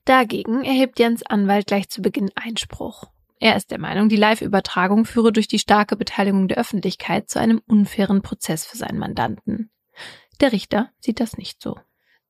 [0.04, 3.06] Dagegen erhebt Jens Anwalt gleich zu Beginn Einspruch.
[3.40, 7.62] Er ist der Meinung, die Live-Übertragung führe durch die starke Beteiligung der Öffentlichkeit zu einem
[7.68, 9.70] unfairen Prozess für seinen Mandanten.
[10.42, 11.78] Der Richter sieht das nicht so.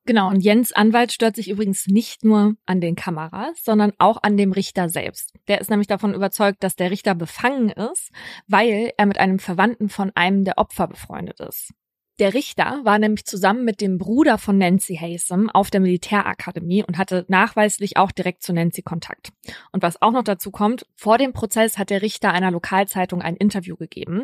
[0.07, 4.37] Genau, und Jens Anwalt stört sich übrigens nicht nur an den Kameras, sondern auch an
[4.37, 5.33] dem Richter selbst.
[5.47, 8.11] Der ist nämlich davon überzeugt, dass der Richter befangen ist,
[8.47, 11.73] weil er mit einem Verwandten von einem der Opfer befreundet ist.
[12.17, 16.97] Der Richter war nämlich zusammen mit dem Bruder von Nancy Haysom auf der Militärakademie und
[16.97, 19.33] hatte nachweislich auch direkt zu Nancy Kontakt.
[19.73, 23.35] Und was auch noch dazu kommt, vor dem Prozess hat der Richter einer Lokalzeitung ein
[23.35, 24.23] Interview gegeben.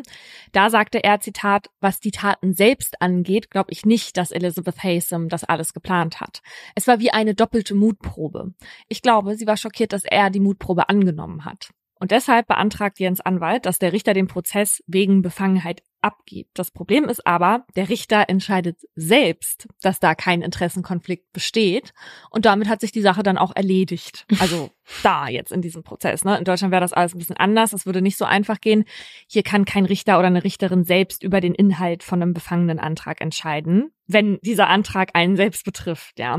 [0.52, 5.28] Da sagte er, Zitat, was die Taten selbst angeht, glaube ich nicht, dass Elizabeth Haysom
[5.28, 6.40] das alles geplant hat.
[6.74, 8.54] Es war wie eine doppelte Mutprobe.
[8.88, 11.68] Ich glaube, sie war schockiert, dass er die Mutprobe angenommen hat.
[12.02, 16.58] Und deshalb beantragt Jens Anwalt, dass der Richter den Prozess wegen Befangenheit abgibt.
[16.58, 21.92] Das Problem ist aber, der Richter entscheidet selbst, dass da kein Interessenkonflikt besteht
[22.30, 24.26] und damit hat sich die Sache dann auch erledigt.
[24.40, 24.70] Also
[25.04, 26.24] da jetzt in diesem Prozess.
[26.24, 26.36] Ne?
[26.36, 27.72] In Deutschland wäre das alles ein bisschen anders.
[27.72, 28.84] Es würde nicht so einfach gehen.
[29.28, 33.92] Hier kann kein Richter oder eine Richterin selbst über den Inhalt von einem Befangenenantrag entscheiden,
[34.12, 36.18] wenn dieser Antrag einen selbst betrifft.
[36.18, 36.38] Ja,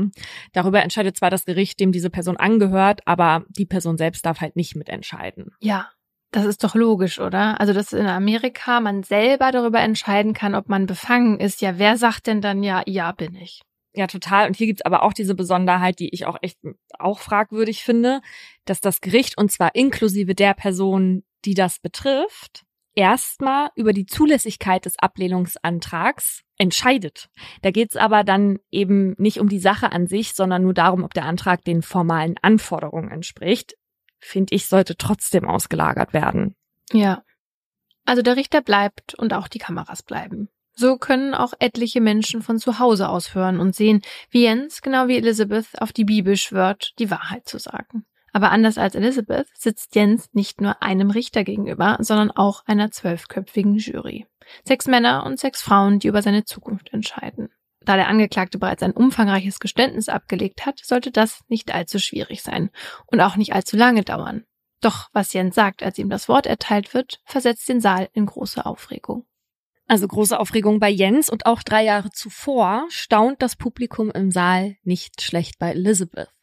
[0.52, 4.56] darüber entscheidet zwar das Gericht, dem diese Person angehört, aber die Person selbst darf halt
[4.56, 5.50] nicht mitentscheiden.
[5.60, 5.90] Ja,
[6.34, 7.60] das ist doch logisch, oder?
[7.60, 11.60] Also, dass in Amerika man selber darüber entscheiden kann, ob man befangen ist.
[11.60, 13.62] Ja, wer sagt denn dann ja, ja, bin ich?
[13.94, 14.48] Ja, total.
[14.48, 16.58] Und hier gibt's aber auch diese Besonderheit, die ich auch echt
[16.98, 18.20] auch fragwürdig finde,
[18.64, 24.84] dass das Gericht, und zwar inklusive der Person, die das betrifft, erstmal über die Zulässigkeit
[24.84, 27.28] des Ablehnungsantrags entscheidet.
[27.62, 31.14] Da geht's aber dann eben nicht um die Sache an sich, sondern nur darum, ob
[31.14, 33.74] der Antrag den formalen Anforderungen entspricht
[34.24, 36.56] finde ich, sollte trotzdem ausgelagert werden.
[36.92, 37.22] Ja.
[38.04, 40.48] Also der Richter bleibt und auch die Kameras bleiben.
[40.76, 45.06] So können auch etliche Menschen von zu Hause aus hören und sehen, wie Jens, genau
[45.06, 48.04] wie Elizabeth, auf die Bibel schwört, die Wahrheit zu sagen.
[48.34, 53.76] Aber anders als Elizabeth sitzt Jens nicht nur einem Richter gegenüber, sondern auch einer zwölfköpfigen
[53.76, 54.26] Jury.
[54.64, 57.50] Sechs Männer und sechs Frauen, die über seine Zukunft entscheiden.
[57.84, 62.70] Da der Angeklagte bereits ein umfangreiches Geständnis abgelegt hat, sollte das nicht allzu schwierig sein
[63.06, 64.44] und auch nicht allzu lange dauern.
[64.80, 68.66] Doch was Jens sagt, als ihm das Wort erteilt wird, versetzt den Saal in große
[68.66, 69.26] Aufregung.
[69.86, 74.76] Also große Aufregung bei Jens und auch drei Jahre zuvor staunt das Publikum im Saal
[74.82, 76.33] nicht schlecht bei Elizabeth.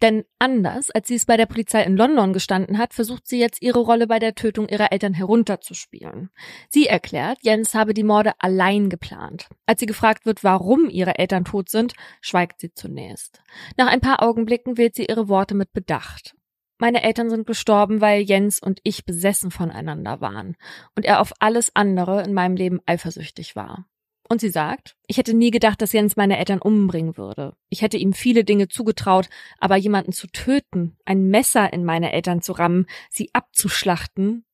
[0.00, 3.62] Denn anders, als sie es bei der Polizei in London gestanden hat, versucht sie jetzt
[3.62, 6.30] ihre Rolle bei der Tötung ihrer Eltern herunterzuspielen.
[6.70, 9.48] Sie erklärt, Jens habe die Morde allein geplant.
[9.66, 13.42] Als sie gefragt wird, warum ihre Eltern tot sind, schweigt sie zunächst.
[13.76, 16.34] Nach ein paar Augenblicken wählt sie ihre Worte mit Bedacht.
[16.78, 20.56] Meine Eltern sind gestorben, weil Jens und ich besessen voneinander waren
[20.96, 23.86] und er auf alles andere in meinem Leben eifersüchtig war.
[24.28, 27.54] Und sie sagt, ich hätte nie gedacht, dass Jens meine Eltern umbringen würde.
[27.68, 32.40] Ich hätte ihm viele Dinge zugetraut, aber jemanden zu töten, ein Messer in meine Eltern
[32.40, 34.44] zu rammen, sie abzuschlachten,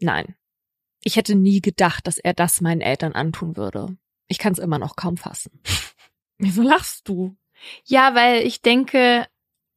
[0.00, 0.36] nein.
[1.02, 3.96] Ich hätte nie gedacht, dass er das meinen Eltern antun würde.
[4.28, 5.60] Ich kann es immer noch kaum fassen.
[6.38, 7.36] Wieso lachst du?
[7.84, 9.26] Ja, weil ich denke,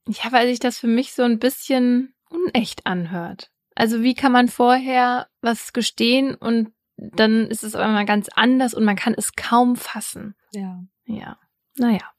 [0.08, 3.52] ja, weil sich das für mich so ein bisschen unecht anhört.
[3.76, 6.74] Also wie kann man vorher was gestehen und
[7.16, 10.36] dann ist es aber mal ganz anders und man kann es kaum fassen.
[10.52, 10.84] Ja.
[11.06, 11.38] Ja.
[11.78, 12.12] Naja.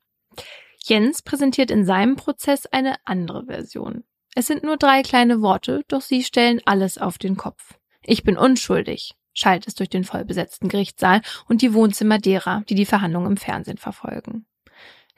[0.82, 4.04] Jens präsentiert in seinem Prozess eine andere Version.
[4.34, 7.74] Es sind nur drei kleine Worte, doch sie stellen alles auf den Kopf.
[8.02, 12.86] Ich bin unschuldig, schallt es durch den vollbesetzten Gerichtssaal und die Wohnzimmer derer, die die
[12.86, 14.46] Verhandlungen im Fernsehen verfolgen.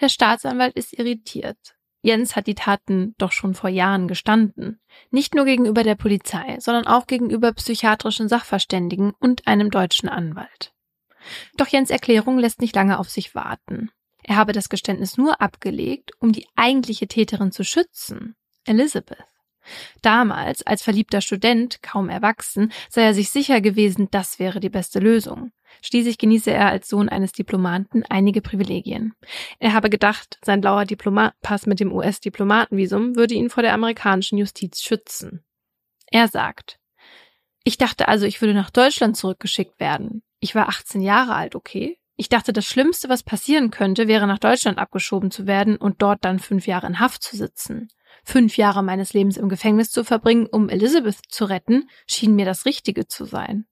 [0.00, 1.76] Der Staatsanwalt ist irritiert.
[2.02, 4.80] Jens hat die Taten doch schon vor Jahren gestanden.
[5.10, 10.72] Nicht nur gegenüber der Polizei, sondern auch gegenüber psychiatrischen Sachverständigen und einem deutschen Anwalt.
[11.56, 13.90] Doch Jens Erklärung lässt nicht lange auf sich warten.
[14.24, 18.34] Er habe das Geständnis nur abgelegt, um die eigentliche Täterin zu schützen,
[18.64, 19.24] Elizabeth.
[20.00, 24.98] Damals, als verliebter Student, kaum erwachsen, sei er sich sicher gewesen, das wäre die beste
[24.98, 25.52] Lösung.
[25.80, 29.14] Schließlich genieße er als Sohn eines Diplomaten einige Privilegien.
[29.58, 34.82] Er habe gedacht, sein blauer Diplomatpass mit dem US-Diplomatenvisum würde ihn vor der amerikanischen Justiz
[34.82, 35.44] schützen.
[36.06, 36.78] Er sagt,
[37.64, 40.22] ich dachte also, ich würde nach Deutschland zurückgeschickt werden.
[40.40, 41.98] Ich war 18 Jahre alt, okay?
[42.16, 46.24] Ich dachte, das Schlimmste, was passieren könnte, wäre nach Deutschland abgeschoben zu werden und dort
[46.24, 47.88] dann fünf Jahre in Haft zu sitzen.
[48.24, 52.66] Fünf Jahre meines Lebens im Gefängnis zu verbringen, um Elizabeth zu retten, schien mir das
[52.66, 53.66] Richtige zu sein.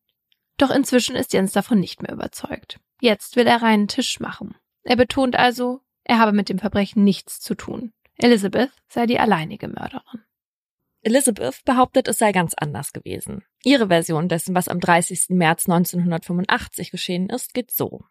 [0.61, 2.81] Doch inzwischen ist Jens davon nicht mehr überzeugt.
[3.01, 4.55] Jetzt will er reinen Tisch machen.
[4.83, 7.95] Er betont also, er habe mit dem Verbrechen nichts zu tun.
[8.19, 10.21] Elizabeth sei die alleinige Mörderin.
[11.01, 13.43] Elizabeth behauptet, es sei ganz anders gewesen.
[13.65, 15.31] Ihre Version dessen, was am 30.
[15.31, 18.03] März 1985 geschehen ist, geht so.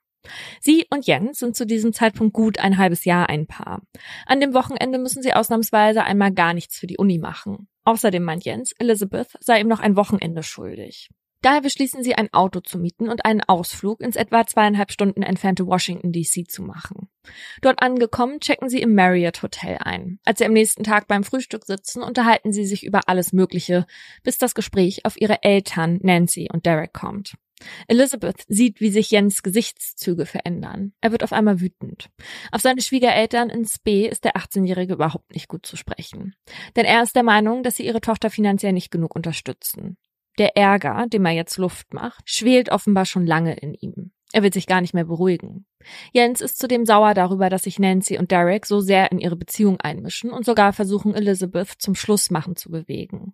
[0.60, 3.84] Sie und Jens sind zu diesem Zeitpunkt gut ein halbes Jahr ein Paar.
[4.26, 7.68] An dem Wochenende müssen sie ausnahmsweise einmal gar nichts für die Uni machen.
[7.84, 11.10] Außerdem meint Jens, Elizabeth sei ihm noch ein Wochenende schuldig.
[11.42, 15.66] Daher beschließen sie, ein Auto zu mieten und einen Ausflug ins etwa zweieinhalb Stunden entfernte
[15.66, 17.10] Washington DC zu machen.
[17.62, 20.20] Dort angekommen, checken sie im Marriott Hotel ein.
[20.26, 23.86] Als sie am nächsten Tag beim Frühstück sitzen, unterhalten sie sich über alles Mögliche,
[24.24, 27.36] bis das Gespräch auf ihre Eltern Nancy und Derek kommt.
[27.88, 30.94] Elizabeth sieht, wie sich Jens Gesichtszüge verändern.
[31.02, 32.10] Er wird auf einmal wütend.
[32.52, 36.36] Auf seine Schwiegereltern in Spee ist der 18-Jährige überhaupt nicht gut zu sprechen.
[36.76, 39.98] Denn er ist der Meinung, dass sie ihre Tochter finanziell nicht genug unterstützen.
[40.40, 44.12] Der Ärger, dem er jetzt Luft macht, schwelt offenbar schon lange in ihm.
[44.32, 45.66] Er will sich gar nicht mehr beruhigen.
[46.14, 49.80] Jens ist zudem sauer darüber, dass sich Nancy und Derek so sehr in ihre Beziehung
[49.82, 53.34] einmischen und sogar versuchen, Elizabeth zum Schlussmachen zu bewegen.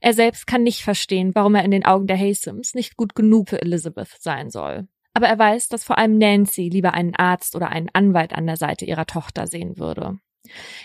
[0.00, 3.50] Er selbst kann nicht verstehen, warum er in den Augen der Haysams nicht gut genug
[3.50, 4.88] für Elizabeth sein soll.
[5.14, 8.56] Aber er weiß, dass vor allem Nancy lieber einen Arzt oder einen Anwalt an der
[8.56, 10.18] Seite ihrer Tochter sehen würde.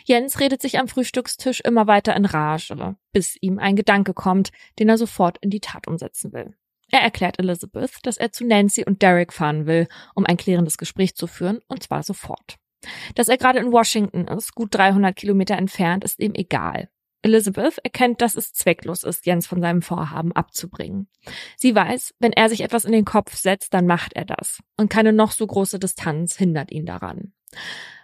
[0.05, 4.89] Jens redet sich am Frühstückstisch immer weiter in Rage, bis ihm ein Gedanke kommt, den
[4.89, 6.55] er sofort in die Tat umsetzen will.
[6.91, 11.15] Er erklärt Elizabeth, dass er zu Nancy und Derek fahren will, um ein klärendes Gespräch
[11.15, 12.57] zu führen, und zwar sofort.
[13.15, 16.89] Dass er gerade in Washington ist, gut 300 Kilometer entfernt, ist ihm egal.
[17.23, 21.07] Elizabeth erkennt, dass es zwecklos ist, Jens von seinem Vorhaben abzubringen.
[21.55, 24.59] Sie weiß, wenn er sich etwas in den Kopf setzt, dann macht er das.
[24.75, 27.33] Und keine noch so große Distanz hindert ihn daran.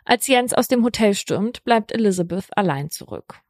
[0.08, 3.42] Als Jens aus dem Hotel stürmt, bleibt Elizabeth allein zurück.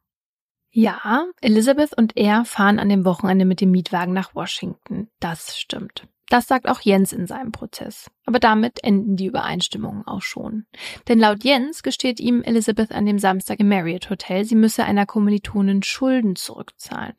[0.71, 5.07] Ja, Elizabeth und er fahren an dem Wochenende mit dem Mietwagen nach Washington.
[5.19, 6.07] Das stimmt.
[6.29, 8.09] Das sagt auch Jens in seinem Prozess.
[8.25, 10.65] Aber damit enden die Übereinstimmungen auch schon.
[11.07, 15.05] Denn laut Jens gesteht ihm Elizabeth an dem Samstag im Marriott Hotel, sie müsse einer
[15.05, 17.13] Kommilitonin Schulden zurückzahlen.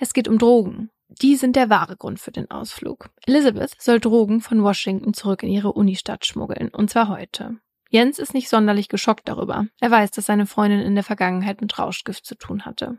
[0.00, 0.90] Es geht um Drogen.
[1.08, 3.10] Die sind der wahre Grund für den Ausflug.
[3.26, 7.58] Elizabeth soll Drogen von Washington zurück in ihre Unistadt schmuggeln, und zwar heute.
[7.92, 9.66] Jens ist nicht sonderlich geschockt darüber.
[9.78, 12.98] Er weiß, dass seine Freundin in der Vergangenheit mit Rauschgift zu tun hatte.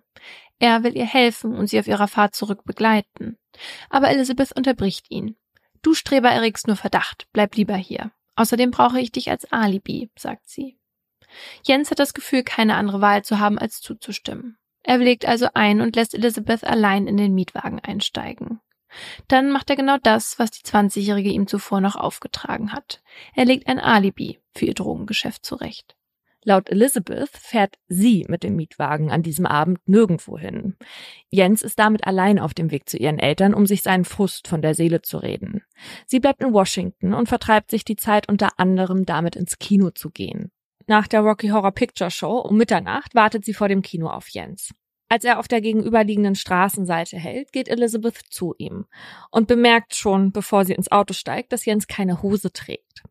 [0.60, 3.40] Er will ihr helfen und sie auf ihrer Fahrt zurück begleiten.
[3.90, 5.36] Aber Elizabeth unterbricht ihn.
[5.82, 8.12] Du Streber erregst nur Verdacht, bleib lieber hier.
[8.36, 10.78] Außerdem brauche ich dich als Alibi, sagt sie.
[11.64, 14.60] Jens hat das Gefühl, keine andere Wahl zu haben, als zuzustimmen.
[14.84, 18.62] Er willigt also ein und lässt Elizabeth allein in den Mietwagen einsteigen.
[19.28, 23.02] Dann macht er genau das, was die 20-Jährige ihm zuvor noch aufgetragen hat.
[23.36, 25.96] Er legt ein Alibi für ihr Drogengeschäft zurecht.
[26.46, 30.76] Laut Elizabeth fährt sie mit dem Mietwagen an diesem Abend nirgendwo hin.
[31.30, 34.62] Jens ist damit allein auf dem Weg zu ihren Eltern, um sich seinen Frust von
[34.62, 35.64] der Seele zu reden.
[36.06, 40.10] Sie bleibt in Washington und vertreibt sich die Zeit unter anderem damit ins Kino zu
[40.10, 40.52] gehen.
[40.86, 44.74] Nach der Rocky Horror Picture Show um Mitternacht wartet sie vor dem Kino auf Jens.
[45.14, 48.88] Als er auf der gegenüberliegenden Straßenseite hält, geht Elizabeth zu ihm
[49.30, 53.04] und bemerkt schon, bevor sie ins Auto steigt, dass Jens keine Hose trägt.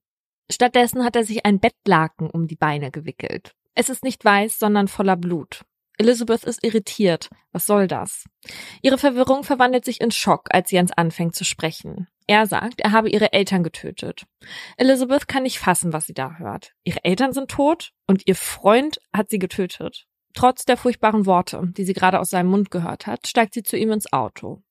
[0.50, 3.54] Stattdessen hat er sich ein Bettlaken um die Beine gewickelt.
[3.76, 5.60] Es ist nicht weiß, sondern voller Blut.
[5.96, 7.30] Elizabeth ist irritiert.
[7.52, 8.24] Was soll das?
[8.82, 12.08] Ihre Verwirrung verwandelt sich in Schock, als Jens anfängt zu sprechen.
[12.26, 14.26] Er sagt, er habe ihre Eltern getötet.
[14.76, 16.72] Elizabeth kann nicht fassen, was sie da hört.
[16.82, 20.08] Ihre Eltern sind tot und ihr Freund hat sie getötet.
[20.34, 23.76] Trotz der furchtbaren Worte, die sie gerade aus seinem Mund gehört hat, steigt sie zu
[23.76, 24.62] ihm ins Auto.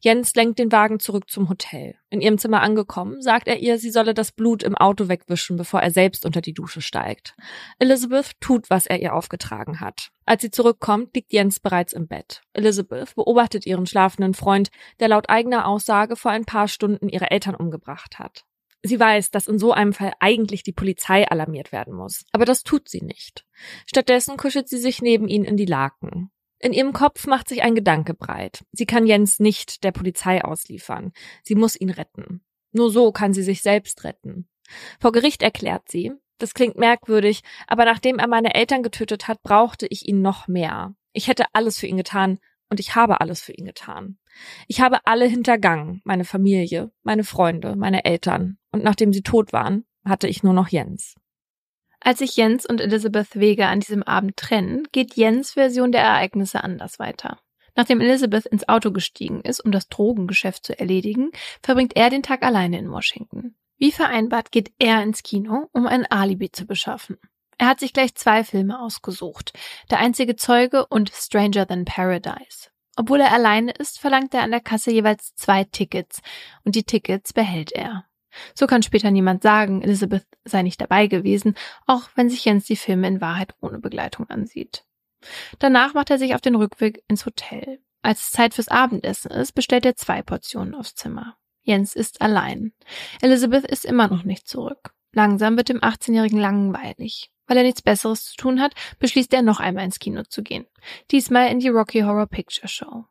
[0.00, 1.94] Jens lenkt den Wagen zurück zum Hotel.
[2.08, 5.80] In ihrem Zimmer angekommen, sagt er ihr, sie solle das Blut im Auto wegwischen, bevor
[5.80, 7.36] er selbst unter die Dusche steigt.
[7.78, 10.10] Elizabeth tut, was er ihr aufgetragen hat.
[10.24, 12.42] Als sie zurückkommt, liegt Jens bereits im Bett.
[12.52, 17.54] Elizabeth beobachtet ihren schlafenden Freund, der laut eigener Aussage vor ein paar Stunden ihre Eltern
[17.54, 18.44] umgebracht hat.
[18.82, 22.24] Sie weiß, dass in so einem Fall eigentlich die Polizei alarmiert werden muss.
[22.32, 23.44] Aber das tut sie nicht.
[23.86, 26.30] Stattdessen kuschelt sie sich neben ihn in die Laken.
[26.58, 28.64] In ihrem Kopf macht sich ein Gedanke breit.
[28.72, 31.12] Sie kann Jens nicht der Polizei ausliefern.
[31.42, 32.42] Sie muss ihn retten.
[32.72, 34.48] Nur so kann sie sich selbst retten.
[35.00, 39.86] Vor Gericht erklärt sie, das klingt merkwürdig, aber nachdem er meine Eltern getötet hat, brauchte
[39.86, 40.94] ich ihn noch mehr.
[41.12, 42.38] Ich hätte alles für ihn getan,
[42.70, 44.18] und ich habe alles für ihn getan.
[44.68, 49.84] Ich habe alle hintergangen, meine Familie, meine Freunde, meine Eltern, und nachdem sie tot waren,
[50.04, 51.16] hatte ich nur noch Jens.
[52.00, 56.64] Als sich Jens und Elizabeth Wege an diesem Abend trennen, geht Jens Version der Ereignisse
[56.64, 57.40] anders weiter.
[57.76, 61.30] Nachdem Elizabeth ins Auto gestiegen ist, um das Drogengeschäft zu erledigen,
[61.62, 63.54] verbringt er den Tag alleine in Washington.
[63.76, 67.18] Wie vereinbart geht er ins Kino, um ein Alibi zu beschaffen.
[67.60, 69.52] Er hat sich gleich zwei Filme ausgesucht.
[69.90, 72.70] Der einzige Zeuge und Stranger Than Paradise.
[72.96, 76.22] Obwohl er alleine ist, verlangt er an der Kasse jeweils zwei Tickets
[76.64, 78.06] und die Tickets behält er.
[78.54, 81.54] So kann später niemand sagen, Elizabeth sei nicht dabei gewesen,
[81.86, 84.86] auch wenn sich Jens die Filme in Wahrheit ohne Begleitung ansieht.
[85.58, 87.82] Danach macht er sich auf den Rückweg ins Hotel.
[88.00, 91.36] Als es Zeit fürs Abendessen ist, bestellt er zwei Portionen aufs Zimmer.
[91.60, 92.72] Jens ist allein.
[93.20, 94.94] Elizabeth ist immer noch nicht zurück.
[95.12, 97.30] Langsam wird dem 18-Jährigen langweilig.
[97.50, 100.66] Weil er nichts Besseres zu tun hat, beschließt er noch einmal ins Kino zu gehen.
[101.10, 103.06] Diesmal in die Rocky Horror Picture Show.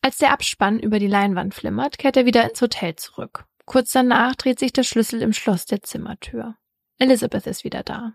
[0.00, 3.46] Als der Abspann über die Leinwand flimmert, kehrt er wieder ins Hotel zurück.
[3.64, 6.54] Kurz danach dreht sich der Schlüssel im Schloss der Zimmertür.
[7.00, 8.14] Elizabeth ist wieder da.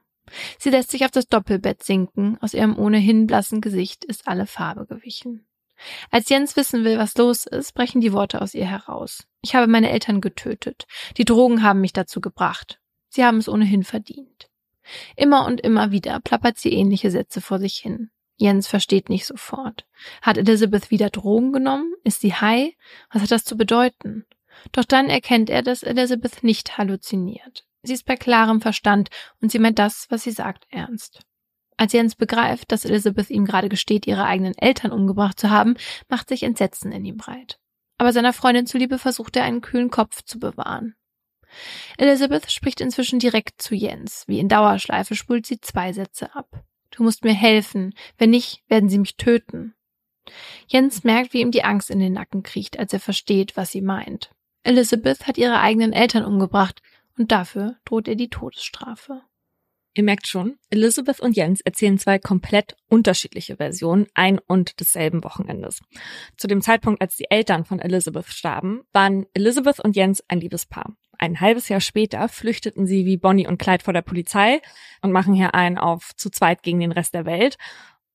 [0.60, 4.86] Sie lässt sich auf das Doppelbett sinken, aus ihrem ohnehin blassen Gesicht ist alle Farbe
[4.86, 5.46] gewichen.
[6.10, 9.28] Als Jens wissen will, was los ist, brechen die Worte aus ihr heraus.
[9.42, 10.88] Ich habe meine Eltern getötet.
[11.18, 12.80] Die Drogen haben mich dazu gebracht.
[13.10, 14.48] Sie haben es ohnehin verdient.
[15.16, 18.10] Immer und immer wieder plappert sie ähnliche Sätze vor sich hin.
[18.38, 19.88] Jens versteht nicht sofort.
[20.22, 21.94] Hat Elizabeth wieder Drogen genommen?
[22.04, 22.74] Ist sie high?
[23.12, 24.26] Was hat das zu bedeuten?
[24.72, 27.66] Doch dann erkennt er, dass Elizabeth nicht halluziniert.
[27.84, 29.10] Sie ist bei klarem Verstand
[29.42, 31.22] und sie meint das, was sie sagt, ernst.
[31.78, 35.76] Als Jens begreift, dass Elizabeth ihm gerade gesteht, ihre eigenen Eltern umgebracht zu haben,
[36.10, 37.60] macht sich Entsetzen in ihm breit.
[38.00, 40.96] Aber seiner Freundin zuliebe versucht er einen kühlen Kopf zu bewahren.
[41.98, 44.24] Elizabeth spricht inzwischen direkt zu Jens.
[44.28, 46.64] Wie in Dauerschleife spult sie zwei Sätze ab.
[46.92, 47.94] Du musst mir helfen.
[48.18, 49.74] Wenn nicht, werden sie mich töten.
[50.68, 53.82] Jens merkt, wie ihm die Angst in den Nacken kriecht, als er versteht, was sie
[53.82, 54.32] meint.
[54.64, 56.82] Elizabeth hat ihre eigenen Eltern umgebracht
[57.18, 59.22] und dafür droht ihr die Todesstrafe.
[59.94, 65.80] Ihr merkt schon, Elizabeth und Jens erzählen zwei komplett unterschiedliche Versionen ein und desselben Wochenendes.
[66.36, 70.96] Zu dem Zeitpunkt, als die Eltern von Elizabeth starben, waren Elizabeth und Jens ein Liebespaar.
[71.20, 74.62] Ein halbes Jahr später flüchteten sie wie Bonnie und Clyde vor der Polizei
[75.02, 77.58] und machen hier einen auf zu zweit gegen den Rest der Welt.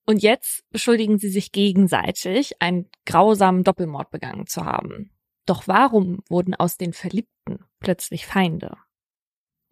[0.06, 5.10] Und jetzt beschuldigen sie sich gegenseitig, einen grausamen Doppelmord begangen zu haben.
[5.46, 8.76] Doch warum wurden aus den Verliebten plötzlich Feinde?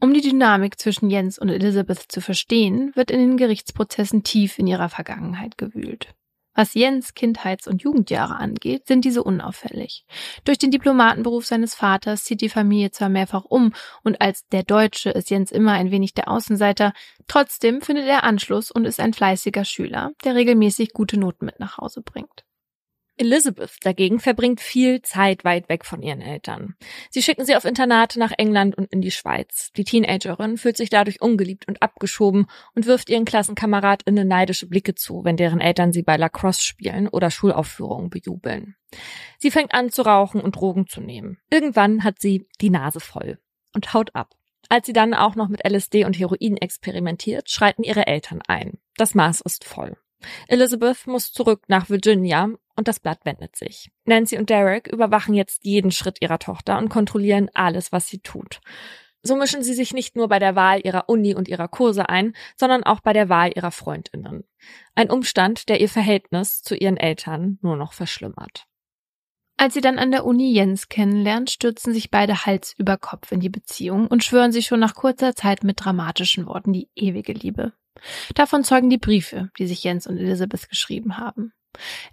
[0.01, 4.67] Um die Dynamik zwischen Jens und Elizabeth zu verstehen, wird in den Gerichtsprozessen tief in
[4.67, 6.15] ihrer Vergangenheit gewühlt.
[6.55, 10.05] Was Jens Kindheits- und Jugendjahre angeht, sind diese unauffällig.
[10.45, 13.73] Durch den Diplomatenberuf seines Vaters zieht die Familie zwar mehrfach um
[14.03, 16.93] und als der Deutsche ist Jens immer ein wenig der Außenseiter,
[17.29, 21.79] trotzdem findet er Anschluss und ist ein fleißiger Schüler, der regelmäßig gute Noten mit nach
[21.79, 22.45] Hause bringt.
[23.21, 26.75] Elizabeth dagegen verbringt viel Zeit weit weg von ihren Eltern.
[27.11, 29.71] Sie schicken sie auf Internate nach England und in die Schweiz.
[29.77, 35.23] Die Teenagerin fühlt sich dadurch ungeliebt und abgeschoben und wirft ihren KlassenkameradInnen neidische Blicke zu,
[35.23, 38.75] wenn deren Eltern sie bei Lacrosse spielen oder Schulaufführungen bejubeln.
[39.39, 41.39] Sie fängt an zu rauchen und Drogen zu nehmen.
[41.51, 43.39] Irgendwann hat sie die Nase voll
[43.75, 44.35] und haut ab.
[44.71, 48.79] Als sie dann auch noch mit LSD und Heroin experimentiert, schreiten ihre Eltern ein.
[48.97, 49.99] Das Maß ist voll.
[50.49, 53.91] Elizabeth muss zurück nach Virginia und das Blatt wendet sich.
[54.05, 58.61] Nancy und Derek überwachen jetzt jeden Schritt ihrer Tochter und kontrollieren alles, was sie tut.
[59.23, 62.35] So mischen sie sich nicht nur bei der Wahl ihrer Uni und ihrer Kurse ein,
[62.57, 64.45] sondern auch bei der Wahl ihrer Freundinnen.
[64.95, 68.67] Ein Umstand, der ihr Verhältnis zu ihren Eltern nur noch verschlimmert.
[69.59, 73.41] Als sie dann an der Uni Jens kennenlernt, stürzen sich beide Hals über Kopf in
[73.41, 77.75] die Beziehung und schwören sich schon nach kurzer Zeit mit dramatischen Worten die ewige Liebe.
[78.35, 81.53] Davon zeugen die Briefe, die sich Jens und Elizabeth geschrieben haben.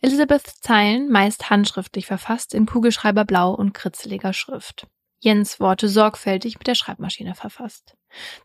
[0.01, 4.87] Elizabeths Zeilen meist handschriftlich verfasst in Kugelschreiberblau und kritzeliger Schrift.
[5.19, 7.95] Jens Worte sorgfältig mit der Schreibmaschine verfasst.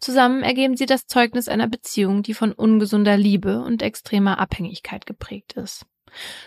[0.00, 5.52] Zusammen ergeben sie das Zeugnis einer Beziehung, die von ungesunder Liebe und extremer Abhängigkeit geprägt
[5.52, 5.84] ist.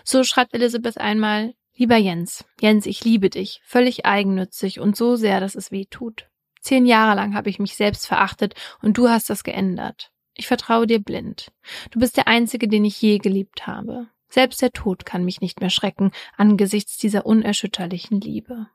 [0.04, 5.40] So schreibt Elizabeth einmal, Lieber Jens, Jens, ich liebe dich, völlig eigennützig und so sehr,
[5.40, 6.28] dass es weh tut.
[6.62, 10.10] Zehn Jahre lang habe ich mich selbst verachtet und du hast das geändert.
[10.36, 11.50] Ich vertraue dir blind.
[11.90, 14.08] Du bist der Einzige, den ich je geliebt habe.
[14.28, 18.68] Selbst der Tod kann mich nicht mehr schrecken angesichts dieser unerschütterlichen Liebe.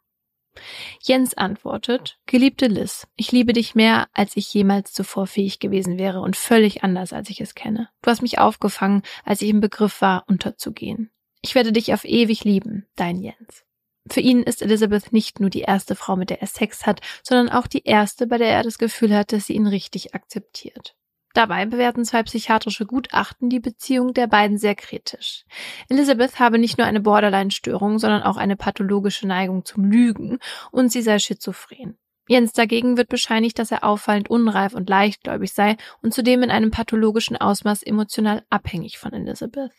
[1.01, 6.21] Jens antwortet, Geliebte Liz, ich liebe dich mehr, als ich jemals zuvor fähig gewesen wäre
[6.21, 7.89] und völlig anders, als ich es kenne.
[8.01, 11.09] Du hast mich aufgefangen, als ich im Begriff war, unterzugehen.
[11.41, 13.65] Ich werde dich auf ewig lieben, dein Jens.
[14.09, 17.49] Für ihn ist Elizabeth nicht nur die erste Frau, mit der er Sex hat, sondern
[17.49, 20.95] auch die erste, bei der er das Gefühl hat, dass sie ihn richtig akzeptiert.
[21.33, 25.45] Dabei bewerten zwei psychiatrische Gutachten die Beziehung der beiden sehr kritisch.
[25.89, 30.39] Elizabeth habe nicht nur eine Borderline-Störung, sondern auch eine pathologische Neigung zum Lügen
[30.71, 31.97] und sie sei schizophren.
[32.27, 36.71] Jens dagegen wird bescheinigt, dass er auffallend unreif und leichtgläubig sei und zudem in einem
[36.71, 39.71] pathologischen Ausmaß emotional abhängig von Elizabeth.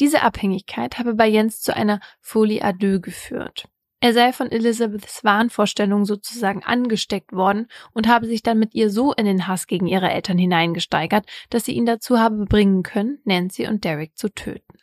[0.00, 3.68] Diese Abhängigkeit habe bei Jens zu einer Folie à deux geführt.
[4.02, 9.12] Er sei von Elizabeths Wahnvorstellungen sozusagen angesteckt worden und habe sich dann mit ihr so
[9.12, 13.68] in den Hass gegen ihre Eltern hineingesteigert, dass sie ihn dazu habe bringen können, Nancy
[13.68, 14.80] und Derek zu töten.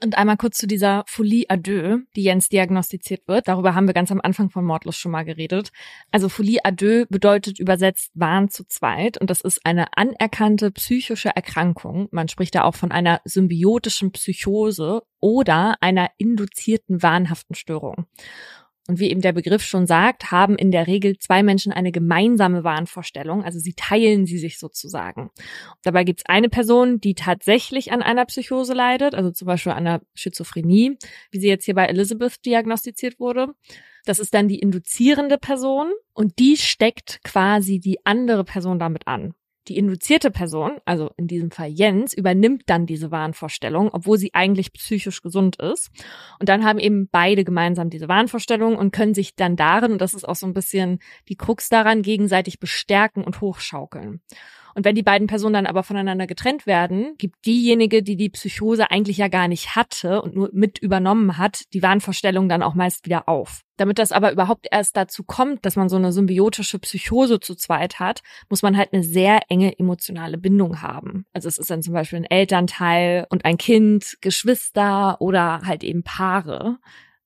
[0.00, 3.48] Und einmal kurz zu dieser Folie à deux, die Jens diagnostiziert wird.
[3.48, 5.72] Darüber haben wir ganz am Anfang von Mordlos schon mal geredet.
[6.12, 11.30] Also Folie à deux bedeutet übersetzt Wahn zu zweit und das ist eine anerkannte psychische
[11.30, 12.06] Erkrankung.
[12.12, 18.06] Man spricht da auch von einer symbiotischen Psychose oder einer induzierten wahnhaften Störung.
[18.88, 22.64] Und wie eben der Begriff schon sagt, haben in der Regel zwei Menschen eine gemeinsame
[22.64, 25.30] Wahnvorstellung, also sie teilen sie sich sozusagen.
[25.82, 29.86] Dabei gibt es eine Person, die tatsächlich an einer Psychose leidet, also zum Beispiel an
[29.86, 30.96] einer Schizophrenie,
[31.30, 33.48] wie sie jetzt hier bei Elizabeth diagnostiziert wurde.
[34.06, 39.34] Das ist dann die induzierende Person und die steckt quasi die andere Person damit an.
[39.66, 44.72] Die induzierte Person, also in diesem Fall Jens, übernimmt dann diese Wahnvorstellung, obwohl sie eigentlich
[44.72, 45.90] psychisch gesund ist.
[46.38, 50.14] Und dann haben eben beide gemeinsam diese Wahnvorstellung und können sich dann darin, und das
[50.14, 54.22] ist auch so ein bisschen die Krux daran, gegenseitig bestärken und hochschaukeln.
[54.78, 58.92] Und wenn die beiden Personen dann aber voneinander getrennt werden, gibt diejenige, die die Psychose
[58.92, 63.04] eigentlich ja gar nicht hatte und nur mit übernommen hat, die Wahnvorstellung dann auch meist
[63.04, 63.62] wieder auf.
[63.76, 67.98] Damit das aber überhaupt erst dazu kommt, dass man so eine symbiotische Psychose zu zweit
[67.98, 71.26] hat, muss man halt eine sehr enge emotionale Bindung haben.
[71.32, 76.04] Also es ist dann zum Beispiel ein Elternteil und ein Kind, Geschwister oder halt eben
[76.04, 76.78] Paare.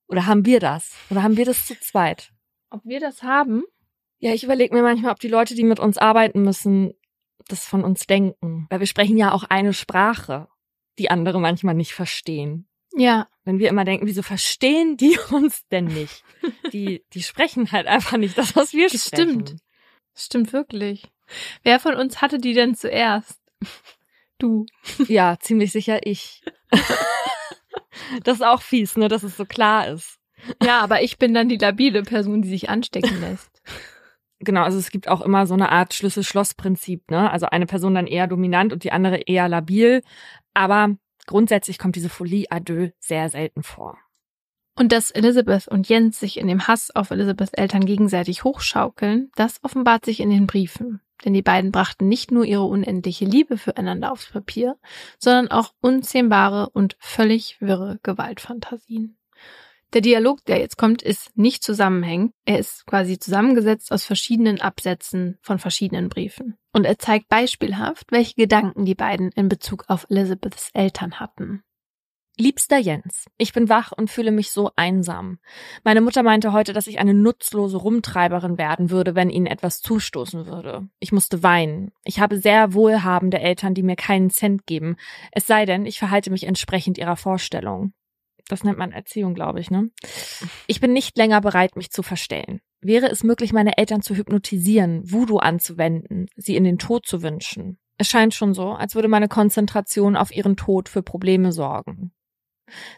[0.07, 0.95] Oder haben wir das?
[1.11, 2.31] Oder haben wir das zu zweit?
[2.71, 3.61] Ob wir das haben?
[4.17, 6.93] Ja, ich überlege mir manchmal, ob die Leute, die mit uns arbeiten müssen,
[7.47, 8.67] das von uns denken.
[8.69, 10.47] Weil wir sprechen ja auch eine Sprache,
[10.99, 12.67] die andere manchmal nicht verstehen.
[12.95, 13.27] Ja.
[13.43, 16.23] Wenn wir immer denken, wieso verstehen die uns denn nicht?
[16.71, 19.45] Die, die sprechen halt einfach nicht das, was wir das sprechen.
[19.45, 19.55] Stimmt.
[20.15, 21.11] Stimmt wirklich.
[21.63, 23.39] Wer von uns hatte die denn zuerst?
[24.37, 24.65] Du.
[25.07, 26.41] Ja, ziemlich sicher ich.
[28.23, 30.19] das ist auch fies, ne, dass es so klar ist.
[30.61, 33.61] Ja, aber ich bin dann die labile Person, die sich anstecken lässt.
[34.43, 37.31] Genau, also es gibt auch immer so eine Art Schlüssel-Schloss-Prinzip, ne?
[37.31, 40.01] Also eine Person dann eher dominant und die andere eher labil.
[40.53, 40.95] Aber
[41.27, 43.97] grundsätzlich kommt diese Folie à deux sehr selten vor.
[44.75, 49.63] Und dass Elizabeth und Jens sich in dem Hass auf Elizabeths Eltern gegenseitig hochschaukeln, das
[49.63, 51.01] offenbart sich in den Briefen.
[51.23, 54.77] Denn die beiden brachten nicht nur ihre unendliche Liebe füreinander aufs Papier,
[55.19, 59.17] sondern auch unzähmbare und völlig wirre Gewaltfantasien.
[59.93, 62.33] Der Dialog, der jetzt kommt, ist nicht zusammenhängend.
[62.45, 66.57] Er ist quasi zusammengesetzt aus verschiedenen Absätzen von verschiedenen Briefen.
[66.71, 71.61] Und er zeigt beispielhaft, welche Gedanken die beiden in Bezug auf Elizabeths Eltern hatten.
[72.35, 75.37] Liebster Jens, ich bin wach und fühle mich so einsam.
[75.83, 80.47] Meine Mutter meinte heute, dass ich eine nutzlose Rumtreiberin werden würde, wenn ihnen etwas zustoßen
[80.47, 80.89] würde.
[80.99, 81.91] Ich musste weinen.
[82.03, 84.95] Ich habe sehr wohlhabende Eltern, die mir keinen Cent geben.
[85.31, 87.93] Es sei denn, ich verhalte mich entsprechend ihrer Vorstellung.
[88.49, 89.89] Das nennt man Erziehung, glaube ich, ne?
[90.67, 92.59] Ich bin nicht länger bereit, mich zu verstellen.
[92.81, 97.79] Wäre es möglich, meine Eltern zu hypnotisieren, Voodoo anzuwenden, sie in den Tod zu wünschen?
[97.97, 102.11] Es scheint schon so, als würde meine Konzentration auf ihren Tod für Probleme sorgen.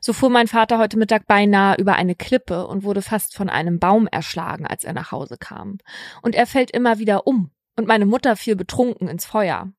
[0.02, 3.80] So fuhr mein Vater heute Mittag beinahe über eine Klippe und wurde fast von einem
[3.80, 5.78] Baum erschlagen, als er nach Hause kam.
[6.22, 7.52] Und er fällt immer wieder um.
[7.78, 9.72] Und meine Mutter fiel betrunken ins Feuer.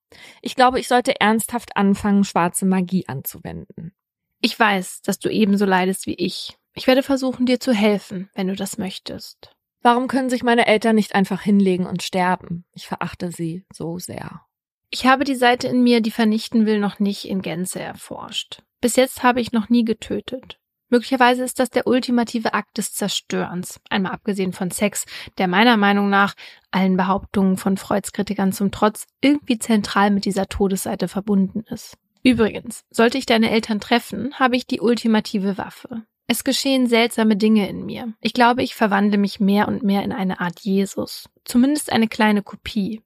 [0.42, 3.94] Ich glaube, ich sollte ernsthaft anfangen, schwarze Magie anzuwenden.
[4.40, 6.56] Ich weiß, dass du ebenso leidest wie ich.
[6.74, 9.56] Ich werde versuchen, dir zu helfen, wenn du das möchtest.
[9.82, 12.64] Warum können sich meine Eltern nicht einfach hinlegen und sterben?
[12.72, 14.42] Ich verachte sie so sehr.
[14.90, 18.62] Ich habe die Seite in mir, die vernichten will, noch nicht in Gänze erforscht.
[18.80, 20.58] Bis jetzt habe ich noch nie getötet.
[20.88, 25.04] Möglicherweise ist das der ultimative Akt des Zerstörens, einmal abgesehen von Sex,
[25.36, 26.34] der meiner Meinung nach
[26.70, 31.98] allen Behauptungen von Freuds Kritikern zum Trotz irgendwie zentral mit dieser Todesseite verbunden ist.
[32.26, 36.02] Übrigens, sollte ich deine Eltern treffen, habe ich die ultimative Waffe.
[36.26, 38.14] Es geschehen seltsame Dinge in mir.
[38.20, 41.28] Ich glaube, ich verwandle mich mehr und mehr in eine Art Jesus.
[41.44, 43.00] Zumindest eine kleine Kopie.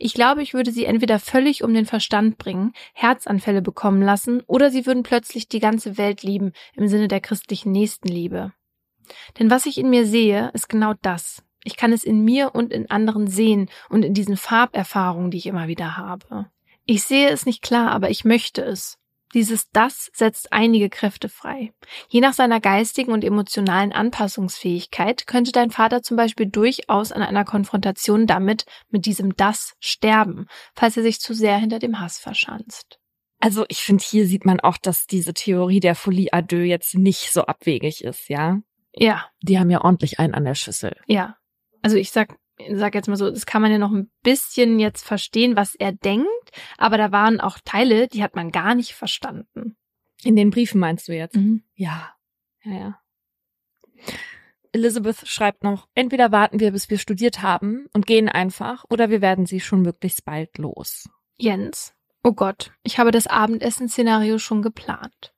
[0.00, 4.72] Ich glaube, ich würde sie entweder völlig um den Verstand bringen, Herzanfälle bekommen lassen, oder
[4.72, 8.52] sie würden plötzlich die ganze Welt lieben im Sinne der christlichen Nächstenliebe.
[9.38, 11.44] Denn was ich in mir sehe, ist genau das.
[11.62, 15.46] Ich kann es in mir und in anderen sehen und in diesen Farberfahrungen, die ich
[15.46, 16.50] immer wieder habe.
[16.86, 18.98] Ich sehe es nicht klar, aber ich möchte es.
[19.34, 21.72] Dieses Das setzt einige Kräfte frei.
[22.08, 27.44] Je nach seiner geistigen und emotionalen Anpassungsfähigkeit könnte dein Vater zum Beispiel durchaus an einer
[27.44, 33.00] Konfrontation damit, mit diesem Das sterben, falls er sich zu sehr hinter dem Hass verschanzt.
[33.40, 36.94] Also ich finde, hier sieht man auch, dass diese Theorie der Folie à deux jetzt
[36.94, 38.60] nicht so abwegig ist, ja?
[38.94, 39.26] Ja.
[39.42, 40.96] Die haben ja ordentlich einen an der Schüssel.
[41.06, 41.36] Ja.
[41.82, 42.38] Also ich sag,
[42.72, 45.92] sag jetzt mal so, das kann man ja noch ein bisschen jetzt verstehen, was er
[45.92, 49.76] denkt, aber da waren auch Teile, die hat man gar nicht verstanden.
[50.22, 51.36] In den Briefen meinst du jetzt?
[51.36, 51.62] Mhm.
[51.74, 52.10] Ja.
[52.64, 53.00] Ja, ja.
[54.72, 59.20] Elizabeth schreibt noch, entweder warten wir, bis wir studiert haben und gehen einfach, oder wir
[59.22, 61.08] werden sie schon möglichst bald los.
[61.38, 65.32] Jens, oh Gott, ich habe das Abendessen-Szenario schon geplant.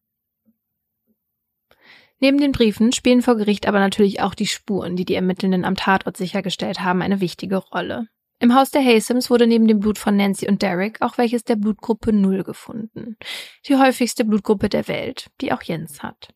[2.21, 5.77] Neben den Briefen spielen vor Gericht aber natürlich auch die Spuren, die die Ermittelnden am
[5.77, 8.09] Tatort sichergestellt haben, eine wichtige Rolle.
[8.41, 11.57] Im Haus der Hasems wurde neben dem Blut von Nancy und Derek auch welches der
[11.57, 13.17] Blutgruppe 0 gefunden.
[13.67, 16.29] Die häufigste Blutgruppe der Welt, die auch Jens hat.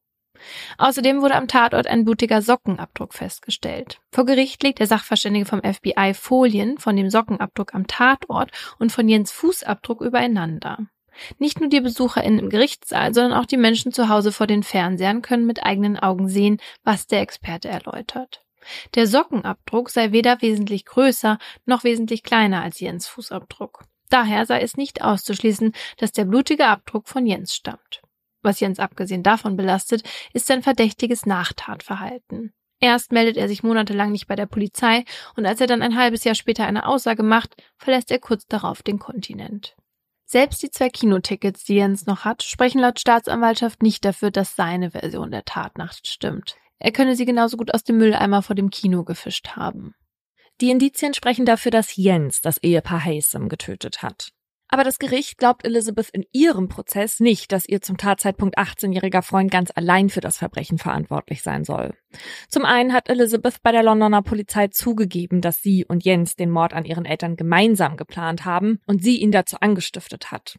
[0.79, 4.01] Außerdem wurde am Tatort ein blutiger Sockenabdruck festgestellt.
[4.11, 9.09] Vor Gericht legt der Sachverständige vom FBI Folien von dem Sockenabdruck am Tatort und von
[9.09, 10.79] Jens Fußabdruck übereinander.
[11.39, 15.23] Nicht nur die BesucherInnen im Gerichtssaal, sondern auch die Menschen zu Hause vor den Fernsehern
[15.23, 18.43] können mit eigenen Augen sehen, was der Experte erläutert.
[18.95, 23.85] Der Sockenabdruck sei weder wesentlich größer noch wesentlich kleiner als Jens Fußabdruck.
[24.09, 28.03] Daher sei es nicht auszuschließen, dass der blutige Abdruck von Jens stammt.
[28.43, 30.03] Was Jens abgesehen davon belastet,
[30.33, 32.53] ist sein verdächtiges Nachtatverhalten.
[32.81, 35.05] Erst meldet er sich monatelang nicht bei der Polizei
[35.37, 38.83] und als er dann ein halbes Jahr später eine Aussage macht, verlässt er kurz darauf
[38.83, 39.77] den Kontinent.
[40.25, 44.93] Selbst die zwei Kinotickets, die Jens noch hat, sprechen laut Staatsanwaltschaft nicht dafür, dass seine
[44.93, 46.57] Version der Tatnacht stimmt.
[46.79, 49.95] Er könne sie genauso gut aus dem Mülleimer vor dem Kino gefischt haben.
[50.61, 54.33] Die Indizien sprechen dafür, dass Jens das Ehepaar Hasem getötet hat.
[54.69, 59.51] Aber das Gericht glaubt Elizabeth in ihrem Prozess nicht, dass ihr zum Tatzeitpunkt 18-jähriger Freund
[59.51, 61.95] ganz allein für das Verbrechen verantwortlich sein soll.
[62.49, 66.73] Zum einen hat Elizabeth bei der Londoner Polizei zugegeben, dass sie und Jens den Mord
[66.73, 70.57] an ihren Eltern gemeinsam geplant haben und sie ihn dazu angestiftet hat.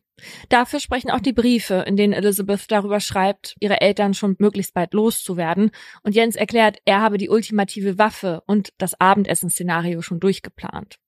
[0.50, 4.94] Dafür sprechen auch die Briefe, in denen Elizabeth darüber schreibt, ihre Eltern schon möglichst bald
[4.94, 5.72] loszuwerden
[6.04, 11.00] und Jens erklärt, er habe die ultimative Waffe und das Abendessen-Szenario schon durchgeplant.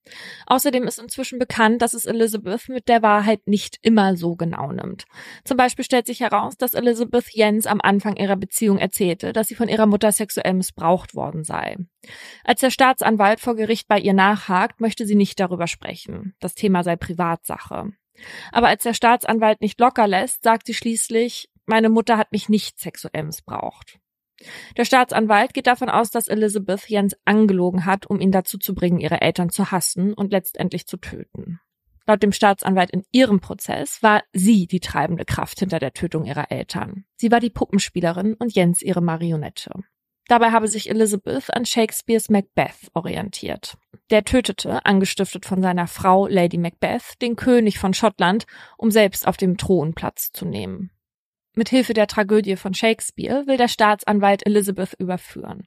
[0.45, 5.05] Außerdem ist inzwischen bekannt, dass es Elizabeth mit der Wahrheit nicht immer so genau nimmt.
[5.43, 9.55] Zum Beispiel stellt sich heraus, dass Elizabeth Jens am Anfang ihrer Beziehung erzählte, dass sie
[9.55, 11.77] von ihrer Mutter sexuell missbraucht worden sei.
[12.43, 16.35] Als der Staatsanwalt vor Gericht bei ihr nachhakt, möchte sie nicht darüber sprechen.
[16.39, 17.91] Das Thema sei Privatsache.
[18.51, 22.79] Aber als der Staatsanwalt nicht locker lässt, sagt sie schließlich, meine Mutter hat mich nicht
[22.79, 23.99] sexuell missbraucht.
[24.77, 28.99] Der Staatsanwalt geht davon aus, dass Elizabeth Jens angelogen hat, um ihn dazu zu bringen,
[28.99, 31.59] ihre Eltern zu hassen und letztendlich zu töten.
[32.07, 36.51] Laut dem Staatsanwalt in ihrem Prozess war sie die treibende Kraft hinter der Tötung ihrer
[36.51, 37.05] Eltern.
[37.15, 39.71] Sie war die Puppenspielerin und Jens ihre Marionette.
[40.27, 43.77] Dabei habe sich Elizabeth an Shakespeares Macbeth orientiert.
[44.09, 48.45] Der tötete, angestiftet von seiner Frau Lady Macbeth, den König von Schottland,
[48.77, 50.91] um selbst auf dem Thron Platz zu nehmen.
[51.57, 55.65] Mit Hilfe der Tragödie von Shakespeare will der Staatsanwalt Elizabeth überführen.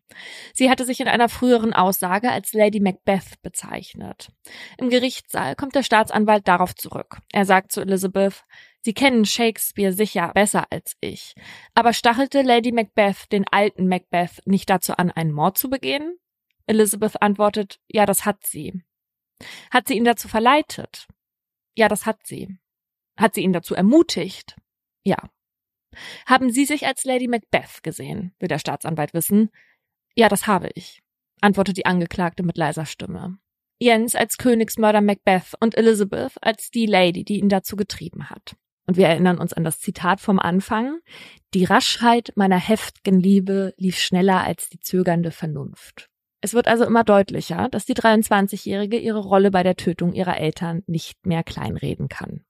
[0.53, 4.29] Sie hatte sich in einer früheren Aussage als Lady Macbeth bezeichnet.
[4.77, 7.17] Im Gerichtssaal kommt der Staatsanwalt darauf zurück.
[7.33, 8.45] Er sagt zu Elizabeth,
[8.83, 11.35] Sie kennen Shakespeare sicher besser als ich.
[11.75, 16.19] Aber stachelte Lady Macbeth den alten Macbeth nicht dazu an, einen Mord zu begehen?
[16.67, 18.83] Elizabeth antwortet, ja, das hat sie.
[19.71, 21.09] Hat sie ihn dazu verleitet?
[21.77, 22.59] Ja, das hat sie.
[23.17, 24.57] Hat sie ihn dazu ermutigt?
[25.05, 25.17] Ja.
[26.27, 28.35] Haben Sie sich als Lady Macbeth gesehen?
[28.39, 29.51] will der Staatsanwalt wissen.
[30.15, 31.03] Ja, das habe ich,
[31.41, 33.39] antwortet die Angeklagte mit leiser Stimme.
[33.81, 38.57] Jens als Königsmörder Macbeth und Elizabeth als die Lady, die ihn dazu getrieben hat.
[38.89, 41.01] Und wir erinnern uns an das Zitat vom Anfang.
[41.53, 46.09] Die Raschheit meiner heftigen Liebe lief schneller als die zögernde Vernunft.
[46.41, 50.85] Es wird also immer deutlicher, dass die 23-Jährige ihre Rolle bei der Tötung ihrer Eltern
[50.87, 52.45] nicht mehr kleinreden kann.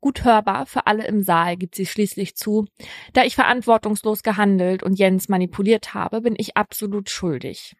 [0.00, 2.66] Gut hörbar für alle im Saal gibt sie schließlich zu,
[3.12, 7.74] da ich verantwortungslos gehandelt und Jens manipuliert habe, bin ich absolut schuldig.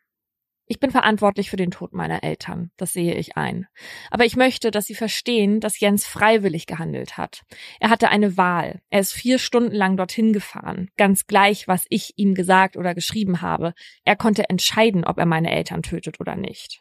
[0.66, 3.66] Ich bin verantwortlich für den Tod meiner Eltern, das sehe ich ein.
[4.10, 7.42] Aber ich möchte, dass Sie verstehen, dass Jens freiwillig gehandelt hat.
[7.80, 8.80] Er hatte eine Wahl.
[8.88, 13.42] Er ist vier Stunden lang dorthin gefahren, ganz gleich, was ich ihm gesagt oder geschrieben
[13.42, 13.74] habe.
[14.04, 16.80] Er konnte entscheiden, ob er meine Eltern tötet oder nicht.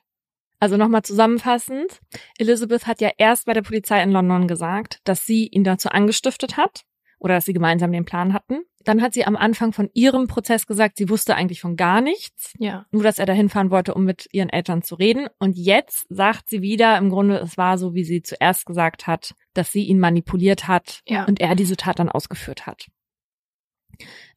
[0.59, 2.01] Also nochmal zusammenfassend.
[2.38, 6.55] Elizabeth hat ja erst bei der Polizei in London gesagt, dass sie ihn dazu angestiftet
[6.55, 6.84] hat
[7.22, 8.63] oder dass sie gemeinsam den Plan hatten.
[8.84, 12.55] Dann hat sie am Anfang von ihrem Prozess gesagt, sie wusste eigentlich von gar nichts.
[12.57, 12.88] Ja.
[12.91, 15.28] Nur, dass er dahin fahren wollte, um mit ihren Eltern zu reden.
[15.38, 19.36] Und jetzt sagt sie wieder, im Grunde, es war so, wie sie zuerst gesagt hat,
[19.53, 21.26] dass sie ihn manipuliert hat ja.
[21.26, 22.88] und er diese Tat dann ausgeführt hat.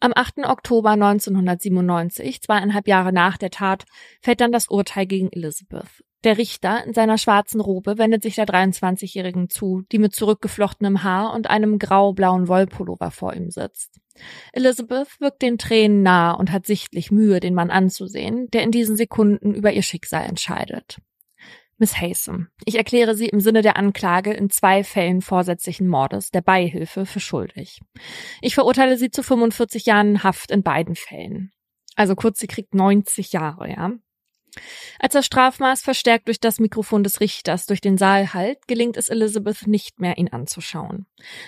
[0.01, 0.39] Am 8.
[0.45, 3.85] Oktober 1997, zweieinhalb Jahre nach der Tat,
[4.21, 6.05] fällt dann das Urteil gegen Elizabeth.
[6.25, 11.35] Der Richter in seiner schwarzen Robe wendet sich der 23-Jährigen zu, die mit zurückgeflochtenem Haar
[11.35, 14.01] und einem grau-blauen Wollpullover vor ihm sitzt.
[14.53, 18.97] Elizabeth wirkt den Tränen nah und hat sichtlich Mühe, den Mann anzusehen, der in diesen
[18.97, 20.99] Sekunden über ihr Schicksal entscheidet.
[21.79, 26.41] Miss Haysom, ich erkläre Sie im Sinne der Anklage in zwei Fällen vorsätzlichen Mordes der
[26.41, 27.81] Beihilfe für schuldig.
[28.41, 31.53] Ich verurteile Sie zu 45 Jahren Haft in beiden Fällen.
[31.97, 33.93] Also kurz, sie kriegt 90 Jahre, ja.
[35.01, 39.09] Als das Strafmaß verstärkt durch das Mikrofon des Richters durch den Saal hallt, gelingt es
[39.09, 41.07] Elizabeth nicht mehr, ihn anzuschauen.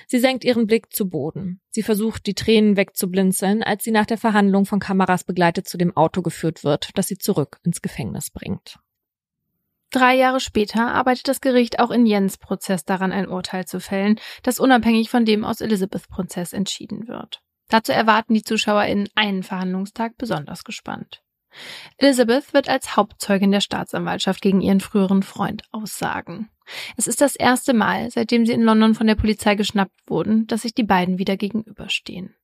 [0.08, 1.60] Sie senkt ihren Blick zu Boden.
[1.70, 5.96] Sie versucht, die Tränen wegzublinzeln, als sie nach der Verhandlung von Kameras begleitet zu dem
[5.96, 8.80] Auto geführt wird, das sie zurück ins Gefängnis bringt.
[9.90, 14.18] Drei Jahre später arbeitet das Gericht auch in Jens Prozess daran, ein Urteil zu fällen,
[14.42, 17.40] das unabhängig von dem aus Elizabeths Prozess entschieden wird.
[17.68, 21.22] Dazu erwarten die ZuschauerInnen einen Verhandlungstag besonders gespannt.
[21.98, 26.50] Elizabeth wird als Hauptzeugin der Staatsanwaltschaft gegen ihren früheren Freund aussagen.
[26.96, 30.62] Es ist das erste Mal, seitdem sie in London von der Polizei geschnappt wurden, dass
[30.62, 32.34] sich die beiden wieder gegenüberstehen.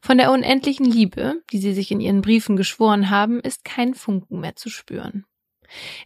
[0.00, 4.40] Von der unendlichen Liebe, die sie sich in ihren Briefen geschworen haben, ist kein Funken
[4.40, 5.26] mehr zu spüren.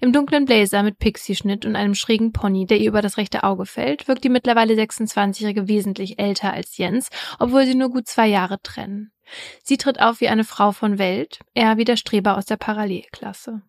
[0.00, 3.66] Im dunklen Blazer mit Pixie-Schnitt und einem schrägen Pony, der ihr über das rechte Auge
[3.66, 8.60] fällt, wirkt die mittlerweile 26-Jährige wesentlich älter als Jens, obwohl sie nur gut zwei Jahre
[8.62, 9.12] trennen.
[9.62, 13.62] Sie tritt auf wie eine Frau von Welt, er wie der Streber aus der Parallelklasse.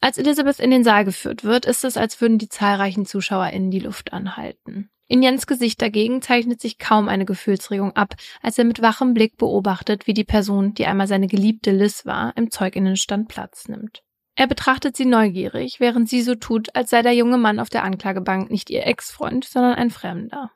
[0.00, 3.78] Als Elizabeth in den Saal geführt wird, ist es, als würden die zahlreichen ZuschauerInnen die
[3.78, 4.90] Luft anhalten.
[5.06, 9.36] In Jens Gesicht dagegen zeichnet sich kaum eine Gefühlsregung ab, als er mit wachem Blick
[9.36, 14.02] beobachtet, wie die Person, die einmal seine geliebte Liz war, im Zeuginnenstand Platz nimmt.
[14.34, 17.84] Er betrachtet sie neugierig, während sie so tut, als sei der junge Mann auf der
[17.84, 20.50] Anklagebank nicht ihr Ex-Freund, sondern ein Fremder.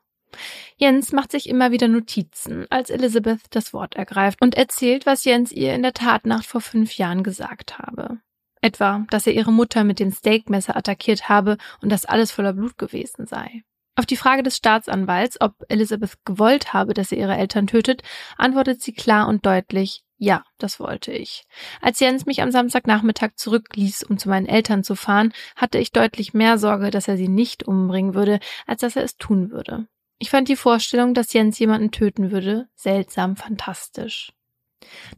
[0.77, 5.51] Jens macht sich immer wieder Notizen, als Elizabeth das Wort ergreift und erzählt, was Jens
[5.51, 8.19] ihr in der Tatnacht vor fünf Jahren gesagt habe.
[8.61, 12.77] Etwa, dass er ihre Mutter mit dem Steakmesser attackiert habe und dass alles voller Blut
[12.77, 13.63] gewesen sei.
[13.97, 18.03] Auf die Frage des Staatsanwalts, ob Elizabeth gewollt habe, dass er ihre Eltern tötet,
[18.37, 21.45] antwortet sie klar und deutlich, ja, das wollte ich.
[21.81, 26.35] Als Jens mich am Samstagnachmittag zurückließ, um zu meinen Eltern zu fahren, hatte ich deutlich
[26.35, 29.87] mehr Sorge, dass er sie nicht umbringen würde, als dass er es tun würde.
[30.19, 34.31] Ich fand die Vorstellung, dass Jens jemanden töten würde, seltsam fantastisch.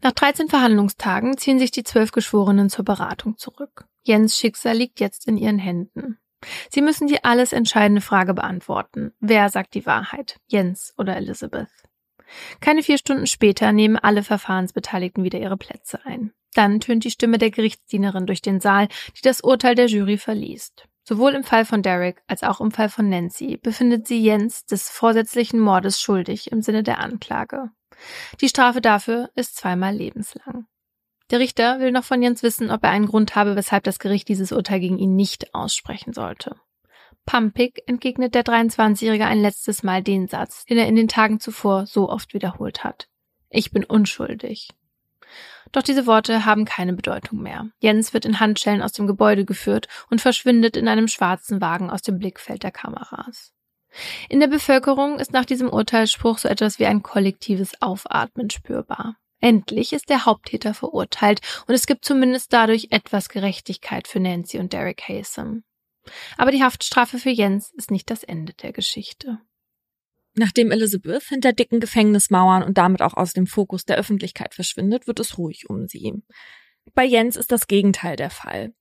[0.02, 3.88] Nach 13 Verhandlungstagen ziehen sich die zwölf Geschworenen zur Beratung zurück.
[4.04, 6.18] Jens Schicksal liegt jetzt in ihren Händen.
[6.70, 9.14] Sie müssen die alles entscheidende Frage beantworten.
[9.20, 10.40] Wer sagt die Wahrheit?
[10.48, 11.70] Jens oder Elizabeth?
[12.60, 16.32] Keine vier Stunden später nehmen alle Verfahrensbeteiligten wieder ihre Plätze ein.
[16.54, 18.88] Dann tönt die Stimme der Gerichtsdienerin durch den Saal,
[19.18, 20.86] die das Urteil der Jury verliest.
[21.04, 24.90] Sowohl im Fall von Derek als auch im Fall von Nancy befindet sie Jens des
[24.90, 27.72] vorsätzlichen Mordes schuldig im Sinne der Anklage.
[28.42, 30.68] Die Strafe dafür ist zweimal lebenslang.
[31.32, 34.28] Der Richter will noch von Jens wissen, ob er einen Grund habe, weshalb das Gericht
[34.28, 36.56] dieses Urteil gegen ihn nicht aussprechen sollte.
[37.26, 41.86] Pumpig entgegnet der 23-Jährige ein letztes Mal den Satz, den er in den Tagen zuvor
[41.86, 43.08] so oft wiederholt hat.
[43.50, 44.70] Ich bin unschuldig.
[45.72, 47.70] Doch diese Worte haben keine Bedeutung mehr.
[47.80, 52.02] Jens wird in Handschellen aus dem Gebäude geführt und verschwindet in einem schwarzen Wagen aus
[52.02, 53.54] dem Blickfeld der Kameras.
[54.30, 59.18] In der Bevölkerung ist nach diesem Urteilsspruch so etwas wie ein kollektives Aufatmen spürbar.
[59.42, 64.74] Endlich ist der Haupttäter verurteilt und es gibt zumindest dadurch etwas Gerechtigkeit für Nancy und
[64.74, 65.64] Derek Haysom.
[66.38, 69.40] Aber die Haftstrafe für Jens ist nicht das Ende der Geschichte.
[70.36, 75.20] Nachdem Elizabeth hinter dicken Gefängnismauern und damit auch aus dem Fokus der Öffentlichkeit verschwindet, wird
[75.20, 76.14] es ruhig um sie.
[76.94, 78.74] Bei Jens ist das Gegenteil der Fall.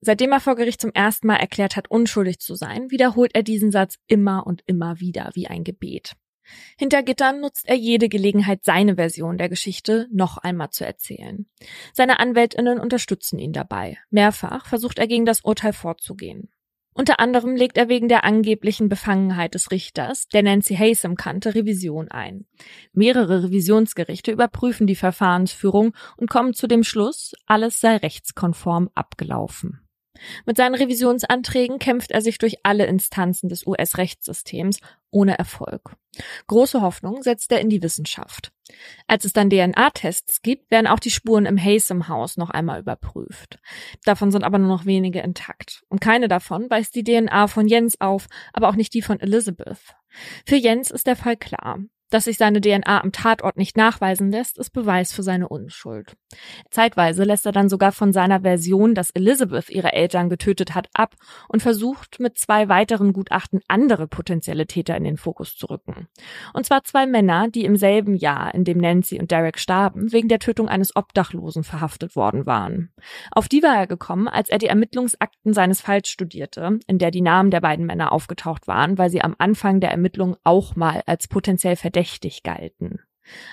[0.00, 3.70] Seitdem er vor Gericht zum ersten Mal erklärt hat, unschuldig zu sein, wiederholt er diesen
[3.70, 6.14] Satz immer und immer wieder wie ein Gebet.
[6.78, 11.46] Hinter Gittern nutzt er jede Gelegenheit, seine Version der Geschichte noch einmal zu erzählen.
[11.92, 13.98] Seine Anwältinnen unterstützen ihn dabei.
[14.10, 16.50] Mehrfach versucht er gegen das Urteil vorzugehen.
[16.96, 22.08] Unter anderem legt er wegen der angeblichen Befangenheit des Richters, der Nancy Haysom kannte, Revision
[22.08, 22.46] ein.
[22.92, 29.83] Mehrere Revisionsgerichte überprüfen die Verfahrensführung und kommen zu dem Schluss, alles sei rechtskonform abgelaufen.
[30.46, 34.78] Mit seinen Revisionsanträgen kämpft er sich durch alle Instanzen des US-Rechtssystems
[35.10, 35.96] ohne Erfolg.
[36.46, 38.52] Große Hoffnung setzt er in die Wissenschaft.
[39.06, 43.58] Als es dann DNA-Tests gibt, werden auch die Spuren im Haysom-Haus noch einmal überprüft.
[44.04, 45.84] Davon sind aber nur noch wenige intakt.
[45.88, 49.96] Und keine davon weist die DNA von Jens auf, aber auch nicht die von Elizabeth.
[50.46, 51.80] Für Jens ist der Fall klar.
[52.14, 56.16] Dass sich seine DNA am Tatort nicht nachweisen lässt, ist Beweis für seine Unschuld.
[56.70, 61.16] Zeitweise lässt er dann sogar von seiner Version, dass Elizabeth ihre Eltern getötet hat, ab
[61.48, 66.06] und versucht mit zwei weiteren Gutachten andere potenzielle Täter in den Fokus zu rücken.
[66.52, 70.28] Und zwar zwei Männer, die im selben Jahr, in dem Nancy und Derek starben, wegen
[70.28, 72.92] der Tötung eines Obdachlosen verhaftet worden waren.
[73.32, 77.22] Auf die war er gekommen, als er die Ermittlungsakten seines Falls studierte, in der die
[77.22, 81.26] Namen der beiden Männer aufgetaucht waren, weil sie am Anfang der Ermittlung auch mal als
[81.26, 83.00] potenziell verdächtig verdächtig galten.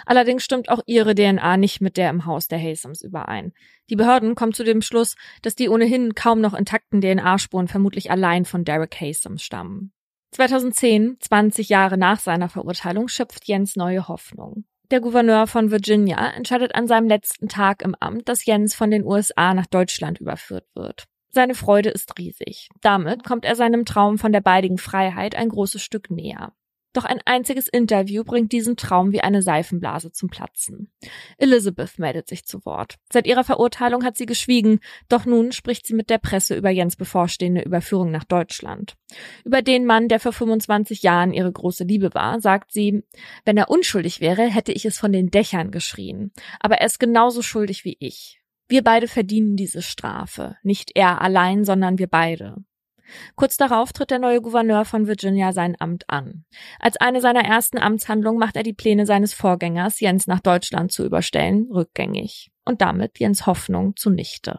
[0.05, 3.53] Allerdings stimmt auch ihre DNA nicht mit der im Haus der Haysams überein.
[3.89, 8.43] Die Behörden kommen zu dem Schluss, dass die ohnehin kaum noch intakten DNA-Spuren vermutlich allein
[8.43, 9.93] von Derek Haysam stammen.
[10.33, 14.65] 2010, 20 Jahre nach seiner Verurteilung, schöpft Jens neue Hoffnung.
[14.91, 19.05] Der Gouverneur von Virginia entscheidet an seinem letzten Tag im Amt, dass Jens von den
[19.05, 21.05] USA nach Deutschland überführt wird.
[21.29, 22.67] Seine Freude ist riesig.
[22.81, 26.51] Damit kommt er seinem Traum von der baldigen Freiheit ein großes Stück näher.
[26.93, 30.91] Doch ein einziges Interview bringt diesen Traum wie eine Seifenblase zum Platzen.
[31.37, 32.97] Elizabeth meldet sich zu Wort.
[33.11, 36.97] Seit ihrer Verurteilung hat sie geschwiegen, doch nun spricht sie mit der Presse über Jens
[36.97, 38.97] bevorstehende Überführung nach Deutschland.
[39.45, 43.03] Über den Mann, der vor 25 Jahren ihre große Liebe war, sagt sie,
[43.45, 46.31] wenn er unschuldig wäre, hätte ich es von den Dächern geschrien.
[46.59, 48.41] Aber er ist genauso schuldig wie ich.
[48.67, 50.55] Wir beide verdienen diese Strafe.
[50.63, 52.55] Nicht er allein, sondern wir beide.
[53.35, 56.45] Kurz darauf tritt der neue Gouverneur von Virginia sein Amt an.
[56.79, 61.05] Als eine seiner ersten Amtshandlungen macht er die Pläne seines Vorgängers, Jens nach Deutschland zu
[61.05, 62.51] überstellen, rückgängig.
[62.65, 64.57] Und damit Jens Hoffnung zunichte.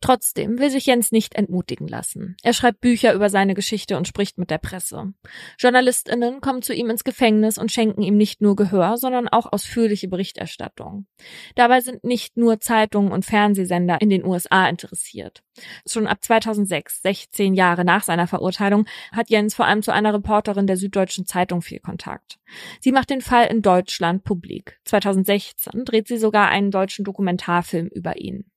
[0.00, 2.36] Trotzdem will sich Jens nicht entmutigen lassen.
[2.42, 5.14] Er schreibt Bücher über seine Geschichte und spricht mit der Presse.
[5.58, 10.08] Journalistinnen kommen zu ihm ins Gefängnis und schenken ihm nicht nur Gehör, sondern auch ausführliche
[10.08, 11.06] Berichterstattung.
[11.54, 15.42] Dabei sind nicht nur Zeitungen und Fernsehsender in den USA interessiert.
[15.86, 20.66] Schon ab 2006, 16 Jahre nach seiner Verurteilung, hat Jens vor allem zu einer Reporterin
[20.66, 22.38] der Süddeutschen Zeitung viel Kontakt.
[22.80, 24.78] Sie macht den Fall in Deutschland publik.
[24.84, 28.50] 2016 dreht sie sogar einen deutschen Dokumentarfilm über ihn.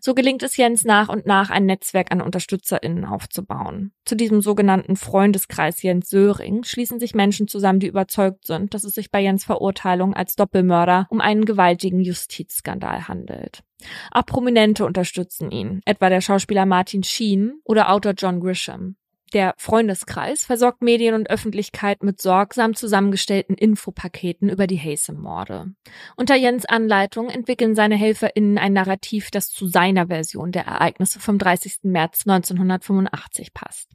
[0.00, 3.92] So gelingt es Jens nach und nach, ein Netzwerk an UnterstützerInnen aufzubauen.
[4.04, 8.94] Zu diesem sogenannten Freundeskreis Jens Söring schließen sich Menschen zusammen, die überzeugt sind, dass es
[8.94, 13.62] sich bei Jens Verurteilung als Doppelmörder um einen gewaltigen Justizskandal handelt.
[14.10, 18.96] Auch Prominente unterstützen ihn, etwa der Schauspieler Martin Sheen oder Autor John Grisham.
[19.32, 25.72] Der Freundeskreis versorgt Medien und Öffentlichkeit mit sorgsam zusammengestellten Infopaketen über die Haysom-Morde.
[26.16, 31.38] Unter Jens Anleitung entwickeln seine HelferInnen ein Narrativ, das zu seiner Version der Ereignisse vom
[31.38, 31.78] 30.
[31.84, 33.90] März 1985 passt.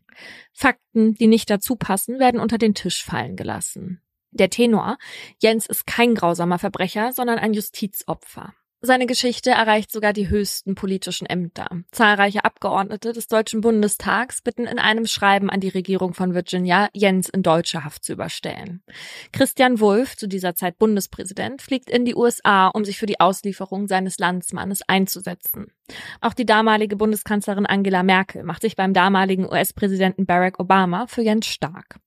[0.54, 4.02] Fakten, die nicht dazu passen, werden unter den Tisch fallen gelassen.
[4.32, 4.98] Der Tenor,
[5.40, 8.54] Jens ist kein grausamer Verbrecher, sondern ein Justizopfer.
[8.80, 11.68] Seine Geschichte erreicht sogar die höchsten politischen Ämter.
[11.92, 17.28] Zahlreiche Abgeordnete des Deutschen Bundestags bitten in einem Schreiben an die Regierung von Virginia, Jens
[17.28, 18.84] in deutsche Haft zu überstellen.
[19.34, 23.88] Christian Wulff, zu dieser Zeit Bundespräsident, fliegt in die USA, um sich für die Auslieferung
[23.88, 25.72] seines Landsmannes einzusetzen.
[26.20, 31.48] Auch die damalige Bundeskanzlerin Angela Merkel macht sich beim damaligen US-Präsidenten Barack Obama für Jens
[31.48, 32.00] stark.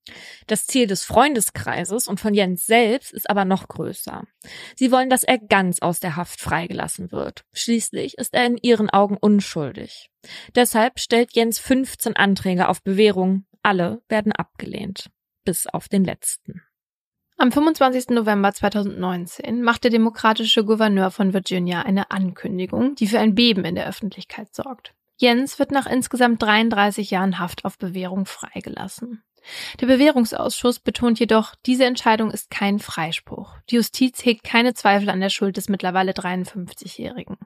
[0.47, 4.25] Das Ziel des Freundeskreises und von Jens selbst ist aber noch größer.
[4.77, 7.45] Sie wollen, dass er ganz aus der Haft freigelassen wird.
[7.53, 10.11] Schließlich ist er in ihren Augen unschuldig.
[10.55, 13.45] Deshalb stellt Jens 15 Anträge auf Bewährung.
[13.63, 15.11] Alle werden abgelehnt.
[15.45, 16.63] Bis auf den letzten.
[17.43, 18.11] Am 25.
[18.11, 23.77] November 2019 macht der demokratische Gouverneur von Virginia eine Ankündigung, die für ein Beben in
[23.77, 24.93] der Öffentlichkeit sorgt.
[25.17, 29.23] Jens wird nach insgesamt 33 Jahren Haft auf Bewährung freigelassen.
[29.81, 33.57] Der Bewährungsausschuss betont jedoch, diese Entscheidung ist kein Freispruch.
[33.71, 37.39] Die Justiz hegt keine Zweifel an der Schuld des mittlerweile 53-Jährigen.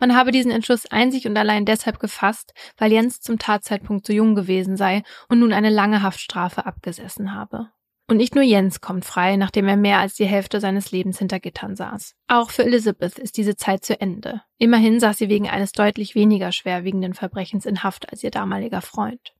[0.00, 4.34] Man habe diesen Entschluss einzig und allein deshalb gefasst, weil Jens zum Tatzeitpunkt zu jung
[4.34, 7.68] gewesen sei und nun eine lange Haftstrafe abgesessen habe.
[8.12, 11.40] Und nicht nur Jens kommt frei, nachdem er mehr als die Hälfte seines Lebens hinter
[11.40, 12.14] Gittern saß.
[12.28, 14.42] Auch für Elizabeth ist diese Zeit zu Ende.
[14.58, 19.32] Immerhin saß sie wegen eines deutlich weniger schwerwiegenden Verbrechens in Haft als ihr damaliger Freund.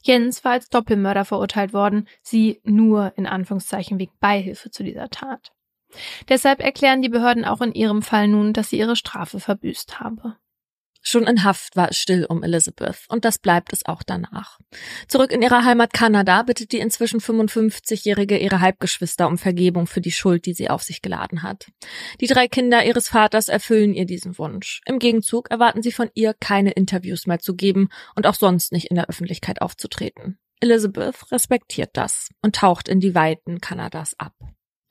[0.00, 5.52] Jens war als Doppelmörder verurteilt worden, sie nur in Anführungszeichen wegen Beihilfe zu dieser Tat.
[6.30, 10.38] Deshalb erklären die Behörden auch in ihrem Fall nun, dass sie ihre Strafe verbüßt habe.
[11.06, 14.58] Schon in Haft war es still um Elizabeth und das bleibt es auch danach.
[15.06, 20.10] Zurück in ihrer Heimat Kanada bittet die inzwischen 55-Jährige ihre Halbgeschwister um Vergebung für die
[20.10, 21.66] Schuld, die sie auf sich geladen hat.
[22.22, 24.80] Die drei Kinder ihres Vaters erfüllen ihr diesen Wunsch.
[24.86, 28.86] Im Gegenzug erwarten sie von ihr, keine Interviews mehr zu geben und auch sonst nicht
[28.86, 30.38] in der Öffentlichkeit aufzutreten.
[30.60, 34.32] Elizabeth respektiert das und taucht in die Weiten Kanadas ab.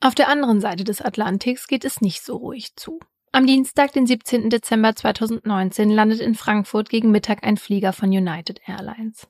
[0.00, 3.00] Auf der anderen Seite des Atlantiks geht es nicht so ruhig zu.
[3.34, 4.48] Am Dienstag, den 17.
[4.48, 9.26] Dezember 2019, landet in Frankfurt gegen Mittag ein Flieger von United Airlines.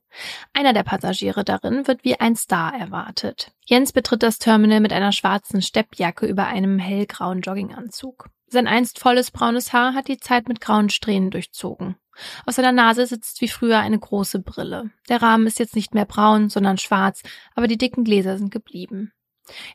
[0.52, 3.52] Einer der Passagiere darin wird wie ein Star erwartet.
[3.64, 8.28] Jens betritt das Terminal mit einer schwarzen Steppjacke über einem hellgrauen Jogginganzug.
[8.46, 11.96] Sein einst volles braunes Haar hat die Zeit mit grauen Strähnen durchzogen.
[12.44, 14.90] Aus seiner Nase sitzt wie früher eine große Brille.
[15.08, 17.22] Der Rahmen ist jetzt nicht mehr braun, sondern schwarz,
[17.54, 19.14] aber die dicken Gläser sind geblieben.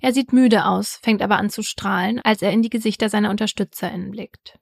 [0.02, 3.30] Er sieht müde aus, fängt aber an zu strahlen, als er in die Gesichter seiner
[3.30, 4.60] UnterstützerInnen blickt.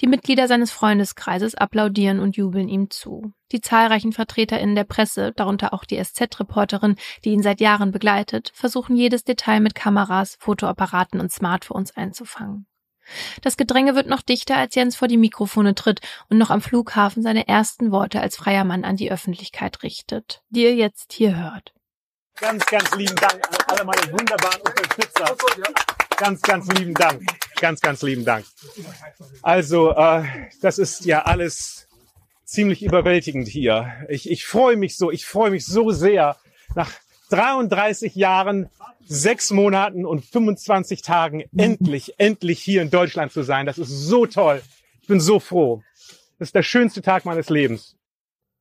[0.00, 3.32] Die Mitglieder seines Freundeskreises applaudieren und jubeln ihm zu.
[3.52, 8.96] Die zahlreichen VertreterInnen der Presse, darunter auch die SZ-Reporterin, die ihn seit Jahren begleitet, versuchen
[8.96, 12.66] jedes Detail mit Kameras, Fotoapparaten und Smartphones einzufangen.
[13.42, 17.22] Das Gedränge wird noch dichter, als Jens vor die Mikrofone tritt und noch am Flughafen
[17.22, 21.72] seine ersten Worte als freier Mann an die Öffentlichkeit richtet, die ihr jetzt hier hört.
[22.40, 25.36] Ganz, ganz lieben Dank an alle meine wunderbaren Unterstützer.
[26.16, 27.22] Ganz, ganz lieben Dank.
[27.60, 28.46] Ganz, ganz lieben Dank.
[29.42, 30.24] Also, äh,
[30.62, 31.86] das ist ja alles
[32.44, 33.92] ziemlich überwältigend hier.
[34.08, 36.36] Ich, ich freue mich so, ich freue mich so sehr
[36.74, 36.90] nach
[37.28, 38.70] 33 Jahren,
[39.06, 43.66] sechs Monaten und 25 Tagen endlich, endlich hier in Deutschland zu sein.
[43.66, 44.62] Das ist so toll.
[45.02, 45.82] Ich bin so froh.
[46.38, 47.96] Das ist der schönste Tag meines Lebens.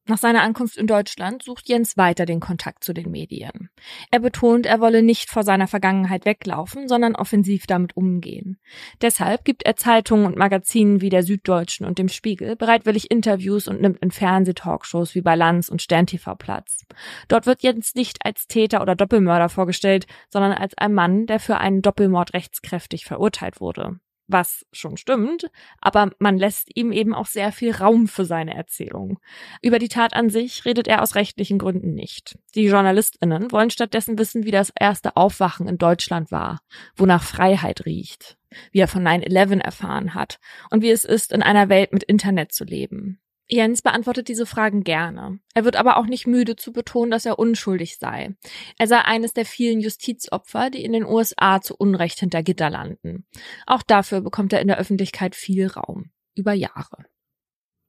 [0.09, 3.69] Nach seiner Ankunft in Deutschland sucht Jens weiter den Kontakt zu den Medien.
[4.09, 8.57] Er betont, er wolle nicht vor seiner Vergangenheit weglaufen, sondern offensiv damit umgehen.
[9.03, 13.81] Deshalb gibt er Zeitungen und Magazinen wie der Süddeutschen und dem Spiegel bereitwillig Interviews und
[13.81, 15.39] nimmt in Fernsehtalkshows wie bei
[15.69, 16.87] und Stern TV Platz.
[17.27, 21.59] Dort wird Jens nicht als Täter oder Doppelmörder vorgestellt, sondern als ein Mann, der für
[21.59, 23.99] einen Doppelmord rechtskräftig verurteilt wurde
[24.29, 25.49] was schon stimmt,
[25.81, 29.19] aber man lässt ihm eben auch sehr viel Raum für seine Erzählung.
[29.61, 32.37] Über die Tat an sich redet er aus rechtlichen Gründen nicht.
[32.55, 36.61] Die Journalistinnen wollen stattdessen wissen, wie das erste Aufwachen in Deutschland war,
[36.95, 38.37] wonach Freiheit riecht,
[38.71, 42.53] wie er von 9-11 erfahren hat und wie es ist, in einer Welt mit Internet
[42.53, 43.19] zu leben.
[43.51, 45.39] Jens beantwortet diese Fragen gerne.
[45.55, 48.35] Er wird aber auch nicht müde zu betonen, dass er unschuldig sei.
[48.77, 53.25] Er sei eines der vielen Justizopfer, die in den USA zu Unrecht hinter Gitter landen.
[53.65, 56.11] Auch dafür bekommt er in der Öffentlichkeit viel Raum.
[56.35, 57.05] Über Jahre.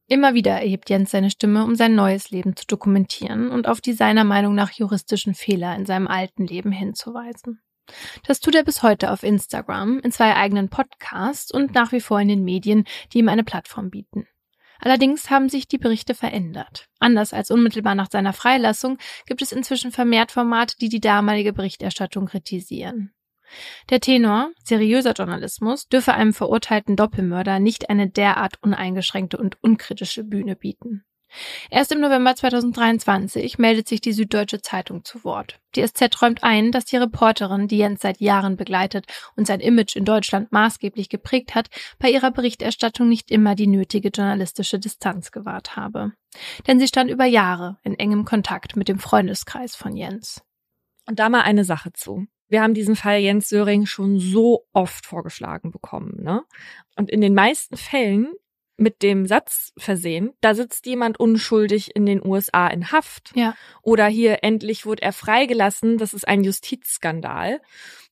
[0.07, 3.93] Immer wieder erhebt Jens seine Stimme, um sein neues Leben zu dokumentieren und auf die
[3.93, 7.61] seiner Meinung nach juristischen Fehler in seinem alten Leben hinzuweisen.
[8.27, 12.21] Das tut er bis heute auf Instagram, in zwei eigenen Podcasts und nach wie vor
[12.21, 14.27] in den Medien, die ihm eine Plattform bieten.
[14.81, 16.89] Allerdings haben sich die Berichte verändert.
[16.99, 22.27] Anders als unmittelbar nach seiner Freilassung gibt es inzwischen vermehrt Formate, die die damalige Berichterstattung
[22.27, 23.13] kritisieren.
[23.91, 30.57] Der Tenor, seriöser Journalismus, dürfe einem verurteilten Doppelmörder nicht eine derart uneingeschränkte und unkritische Bühne
[30.57, 31.05] bieten.
[31.71, 35.61] Erst im November 2023 meldet sich die Süddeutsche Zeitung zu Wort.
[35.77, 39.07] Die SZ räumt ein, dass die Reporterin, die Jens seit Jahren begleitet
[39.37, 41.69] und sein Image in Deutschland maßgeblich geprägt hat,
[41.99, 46.13] bei ihrer Berichterstattung nicht immer die nötige journalistische Distanz gewahrt habe.
[46.67, 50.43] Denn sie stand über Jahre in engem Kontakt mit dem Freundeskreis von Jens.
[51.07, 52.27] Und da mal eine Sache zu.
[52.49, 56.43] Wir haben diesen Fall Jens Söring schon so oft vorgeschlagen bekommen, ne?
[56.97, 58.35] Und in den meisten Fällen
[58.81, 63.33] mit dem Satz versehen, da sitzt jemand unschuldig in den USA in Haft.
[63.37, 63.55] Ja.
[63.83, 67.61] Oder hier endlich wurde er freigelassen, das ist ein Justizskandal.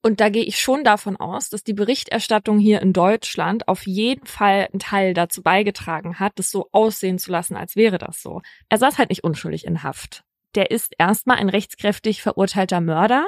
[0.03, 4.27] Und da gehe ich schon davon aus, dass die Berichterstattung hier in Deutschland auf jeden
[4.27, 8.43] Fall einen Teil dazu beigetragen hat, das so aussehen zu lassen, als wäre das so.
[8.69, 10.23] Er saß halt nicht unschuldig in Haft.
[10.55, 13.27] Der ist erstmal ein rechtskräftig verurteilter Mörder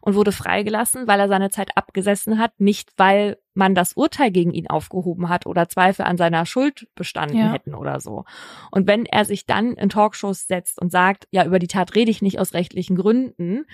[0.00, 4.52] und wurde freigelassen, weil er seine Zeit abgesessen hat, nicht weil man das Urteil gegen
[4.52, 7.52] ihn aufgehoben hat oder Zweifel an seiner Schuld bestanden ja.
[7.52, 8.24] hätten oder so.
[8.70, 12.10] Und wenn er sich dann in Talkshows setzt und sagt, ja, über die Tat rede
[12.10, 13.66] ich nicht aus rechtlichen Gründen,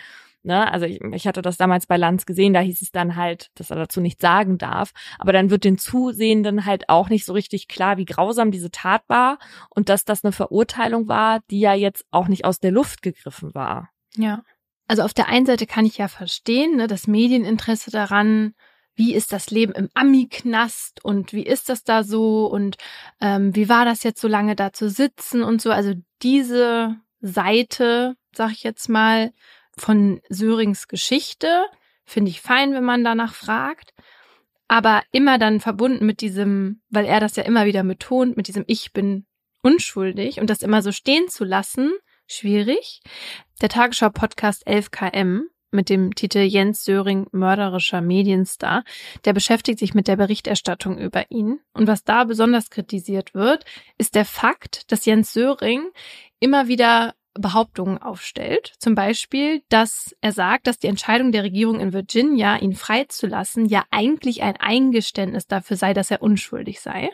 [0.47, 3.51] Ne, also ich, ich hatte das damals bei Lanz gesehen, da hieß es dann halt,
[3.55, 4.93] dass er dazu nichts sagen darf.
[5.19, 9.05] Aber dann wird den Zusehenden halt auch nicht so richtig klar, wie grausam diese Tat
[9.09, 9.39] war
[9.71, 13.55] und dass das eine Verurteilung war, die ja jetzt auch nicht aus der Luft gegriffen
[13.55, 13.89] war.
[14.17, 14.43] Ja.
[14.87, 18.55] Also auf der einen Seite kann ich ja verstehen, ne, das Medieninteresse daran,
[18.95, 22.77] wie ist das Leben im Ami-Knast und wie ist das da so und
[23.21, 25.71] ähm, wie war das jetzt so lange da zu sitzen und so.
[25.71, 29.33] Also diese Seite, sag ich jetzt mal,
[29.77, 31.65] von Sörings Geschichte
[32.05, 33.93] finde ich fein, wenn man danach fragt.
[34.69, 38.65] Aber immer dann verbunden mit diesem, weil er das ja immer wieder betont, mit diesem
[38.67, 39.27] Ich bin
[39.63, 41.93] unschuldig und das immer so stehen zu lassen,
[42.27, 43.03] schwierig.
[43.61, 48.85] Der Tagesschau-Podcast 11KM mit dem Titel Jens Söring mörderischer Medienstar,
[49.25, 51.61] der beschäftigt sich mit der Berichterstattung über ihn.
[51.73, 53.65] Und was da besonders kritisiert wird,
[53.99, 55.91] ist der Fakt, dass Jens Söring
[56.39, 58.75] immer wieder Behauptungen aufstellt.
[58.79, 63.85] Zum Beispiel, dass er sagt, dass die Entscheidung der Regierung in Virginia, ihn freizulassen, ja
[63.91, 67.11] eigentlich ein Eingeständnis dafür sei, dass er unschuldig sei.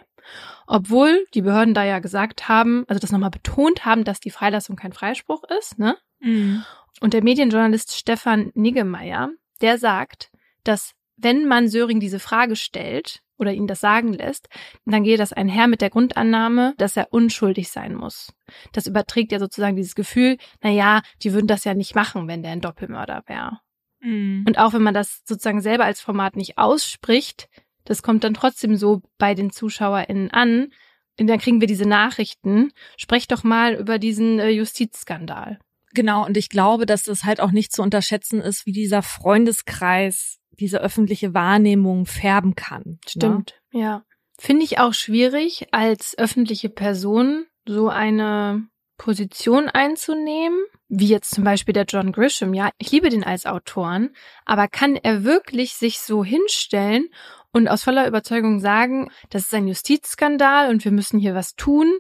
[0.67, 4.77] Obwohl die Behörden da ja gesagt haben, also das nochmal betont haben, dass die Freilassung
[4.77, 5.97] kein Freispruch ist, ne?
[6.21, 6.65] Mhm.
[7.01, 10.31] Und der Medienjournalist Stefan Niggemeier, der sagt,
[10.65, 14.49] dass wenn man Söring diese Frage stellt oder ihn das sagen lässt,
[14.85, 18.33] dann gehe das einher mit der Grundannahme, dass er unschuldig sein muss.
[18.73, 22.43] Das überträgt ja sozusagen dieses Gefühl, na ja, die würden das ja nicht machen, wenn
[22.43, 23.61] der ein Doppelmörder wäre.
[24.01, 24.45] Mhm.
[24.47, 27.49] Und auch wenn man das sozusagen selber als Format nicht ausspricht,
[27.85, 30.73] das kommt dann trotzdem so bei den ZuschauerInnen an.
[31.19, 32.73] Und dann kriegen wir diese Nachrichten.
[32.97, 35.59] Sprecht doch mal über diesen äh, Justizskandal.
[35.93, 40.39] Genau, und ich glaube, dass das halt auch nicht zu unterschätzen ist, wie dieser Freundeskreis
[40.53, 42.83] diese öffentliche Wahrnehmung färben kann.
[42.85, 42.99] Ne?
[43.07, 43.81] Stimmt, ne?
[43.81, 44.05] ja.
[44.39, 48.67] Finde ich auch schwierig, als öffentliche Person so eine
[48.97, 50.59] Position einzunehmen,
[50.89, 52.55] wie jetzt zum Beispiel der John Grisham.
[52.55, 54.15] Ja, ich liebe den als Autoren,
[54.45, 57.09] aber kann er wirklich sich so hinstellen
[57.53, 61.93] und aus voller Überzeugung sagen, das ist ein Justizskandal und wir müssen hier was tun,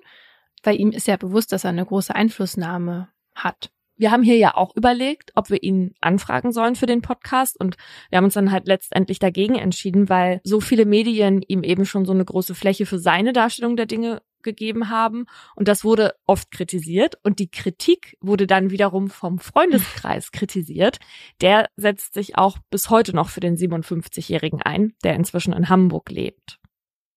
[0.63, 3.71] weil ihm ist ja bewusst, dass er eine große Einflussnahme hat.
[3.97, 7.77] Wir haben hier ja auch überlegt, ob wir ihn anfragen sollen für den Podcast und
[8.09, 12.07] wir haben uns dann halt letztendlich dagegen entschieden, weil so viele Medien ihm eben schon
[12.07, 16.51] so eine große Fläche für seine Darstellung der Dinge gegeben haben und das wurde oft
[16.51, 20.99] kritisiert und die Kritik wurde dann wiederum vom Freundeskreis kritisiert.
[21.41, 26.11] Der setzt sich auch bis heute noch für den 57-Jährigen ein, der inzwischen in Hamburg
[26.11, 26.61] lebt.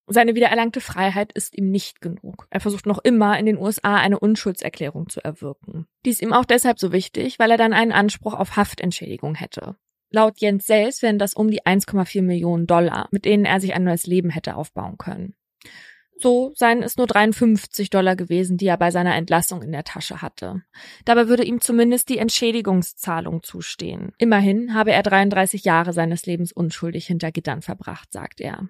[0.08, 2.48] Seine wiedererlangte Freiheit ist ihm nicht genug.
[2.50, 5.88] Er versucht noch immer in den USA eine Unschuldserklärung zu erwirken.
[6.06, 9.78] Dies ist ihm auch deshalb so wichtig, weil er dann einen Anspruch auf Haftentschädigung hätte.
[10.10, 13.84] Laut Jens selbst wären das um die 1,4 Millionen Dollar, mit denen er sich ein
[13.84, 15.36] neues Leben hätte aufbauen können.
[16.20, 20.22] So seien es nur 53 Dollar gewesen, die er bei seiner Entlassung in der Tasche
[20.22, 20.64] hatte.
[21.06, 24.12] Dabei würde ihm zumindest die Entschädigungszahlung zustehen.
[24.18, 28.70] Immerhin habe er 33 Jahre seines Lebens unschuldig hinter Gittern verbracht, sagt er.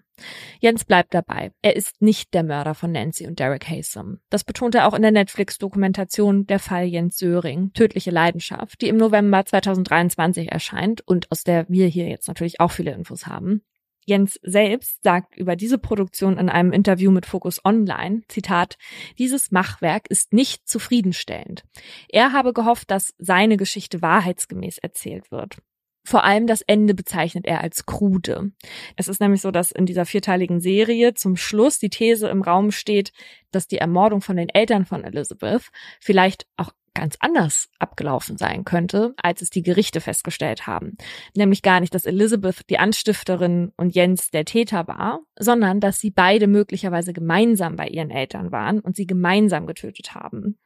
[0.60, 1.52] Jens bleibt dabei.
[1.62, 4.20] Er ist nicht der Mörder von Nancy und Derek Haysom.
[4.30, 8.98] Das betont er auch in der Netflix-Dokumentation Der Fall Jens Söring, Tödliche Leidenschaft, die im
[8.98, 13.64] November 2023 erscheint und aus der wir hier jetzt natürlich auch viele Infos haben.
[14.06, 18.78] Jens selbst sagt über diese Produktion in einem Interview mit Focus Online, Zitat,
[19.18, 21.64] dieses Machwerk ist nicht zufriedenstellend.
[22.10, 25.58] Er habe gehofft, dass seine Geschichte wahrheitsgemäß erzählt wird.
[26.06, 28.52] Vor allem das Ende bezeichnet er als krude.
[28.98, 32.72] Es ist nämlich so, dass in dieser vierteiligen Serie zum Schluss die These im Raum
[32.72, 33.14] steht,
[33.52, 35.70] dass die Ermordung von den Eltern von Elizabeth
[36.02, 40.98] vielleicht auch ganz anders abgelaufen sein könnte, als es die Gerichte festgestellt haben.
[41.36, 46.12] Nämlich gar nicht, dass Elizabeth die Anstifterin und Jens der Täter war, sondern dass sie
[46.12, 50.60] beide möglicherweise gemeinsam bei ihren Eltern waren und sie gemeinsam getötet haben.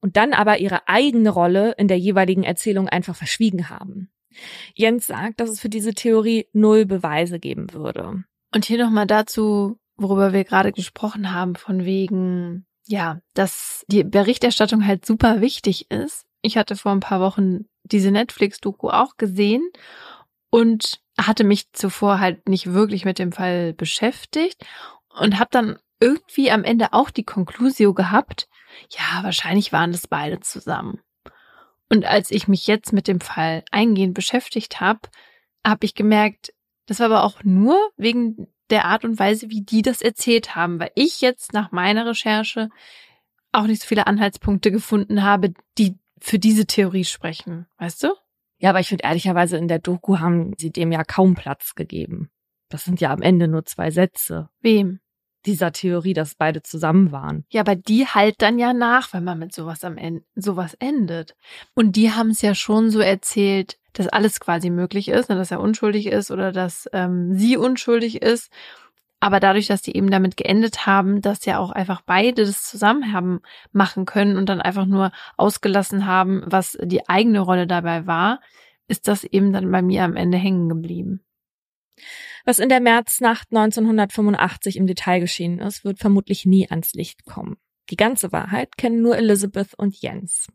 [0.00, 4.08] Und dann aber ihre eigene Rolle in der jeweiligen Erzählung einfach verschwiegen haben.
[4.74, 8.24] Jens sagt, dass es für diese Theorie null Beweise geben würde.
[8.54, 14.86] Und hier nochmal dazu, worüber wir gerade gesprochen haben, von wegen ja, dass die Berichterstattung
[14.86, 16.26] halt super wichtig ist.
[16.42, 19.68] Ich hatte vor ein paar Wochen diese Netflix-Doku auch gesehen
[20.50, 24.64] und hatte mich zuvor halt nicht wirklich mit dem Fall beschäftigt
[25.08, 28.48] und habe dann irgendwie am Ende auch die Conclusio gehabt,
[28.90, 31.00] ja, wahrscheinlich waren das beide zusammen.
[31.88, 35.00] Und als ich mich jetzt mit dem Fall eingehend beschäftigt habe,
[35.66, 36.52] habe ich gemerkt,
[36.86, 40.80] das war aber auch nur wegen der Art und Weise, wie die das erzählt haben,
[40.80, 42.70] weil ich jetzt nach meiner Recherche
[43.52, 48.08] auch nicht so viele Anhaltspunkte gefunden habe, die für diese Theorie sprechen, weißt du?
[48.58, 52.30] Ja, aber ich finde ehrlicherweise in der Doku haben sie dem ja kaum Platz gegeben.
[52.68, 54.48] Das sind ja am Ende nur zwei Sätze.
[54.60, 55.00] Wem?
[55.46, 57.44] Dieser Theorie, dass beide zusammen waren.
[57.50, 61.34] Ja, aber die halt dann ja nach, wenn man mit sowas am Ende sowas endet.
[61.74, 65.50] Und die haben es ja schon so erzählt, dass alles quasi möglich ist, ne, dass
[65.50, 68.50] er unschuldig ist oder dass ähm, sie unschuldig ist.
[69.20, 73.12] Aber dadurch, dass die eben damit geendet haben, dass ja auch einfach beide das zusammen
[73.12, 73.40] haben
[73.72, 78.40] machen können und dann einfach nur ausgelassen haben, was die eigene Rolle dabei war,
[78.86, 81.24] ist das eben dann bei mir am Ende hängen geblieben.
[82.44, 87.56] Was in der Märznacht 1985 im Detail geschehen ist, wird vermutlich nie ans Licht kommen.
[87.90, 90.46] Die ganze Wahrheit kennen nur Elizabeth und Jens.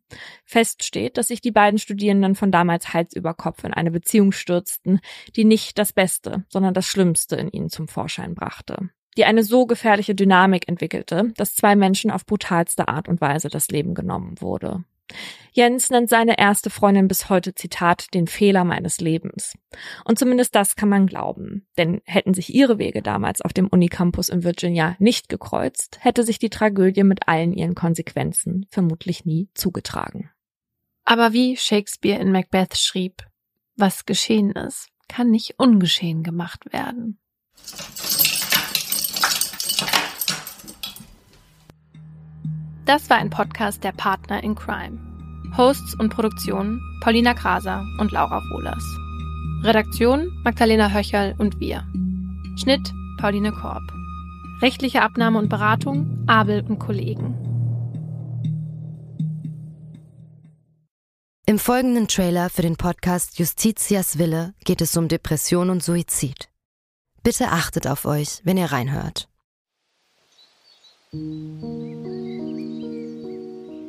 [0.46, 4.32] Fest steht, dass sich die beiden Studierenden von damals Hals über Kopf in eine Beziehung
[4.32, 5.00] stürzten,
[5.36, 8.90] die nicht das Beste, sondern das Schlimmste in ihnen zum Vorschein brachte.
[9.16, 13.68] Die eine so gefährliche Dynamik entwickelte, dass zwei Menschen auf brutalste Art und Weise das
[13.68, 14.84] Leben genommen wurde.
[15.52, 19.58] Jens nennt seine erste Freundin bis heute Zitat den Fehler meines Lebens.
[20.06, 21.68] Und zumindest das kann man glauben.
[21.78, 26.40] Denn hätten sich ihre Wege damals auf dem Unicampus in Virginia nicht gekreuzt, hätte sich
[26.40, 30.30] die Tragödie mit allen ihren Konsequenzen vermutlich nie zugetragen.
[31.04, 33.24] Aber wie Shakespeare in Macbeth schrieb,
[33.76, 37.20] was geschehen ist, kann nicht ungeschehen gemacht werden.
[42.90, 44.98] Das war ein Podcast der Partner in Crime.
[45.56, 48.84] Hosts und Produktion Paulina Kraser und Laura Wohlers.
[49.64, 51.86] Redaktion Magdalena Höcherl und wir.
[52.58, 53.84] Schnitt Pauline Korb.
[54.64, 57.36] Rechtliche Abnahme und Beratung Abel und Kollegen.
[61.46, 66.50] Im folgenden Trailer für den Podcast Justitias Wille geht es um Depression und Suizid.
[67.22, 69.30] Bitte achtet auf euch, wenn ihr reinhört.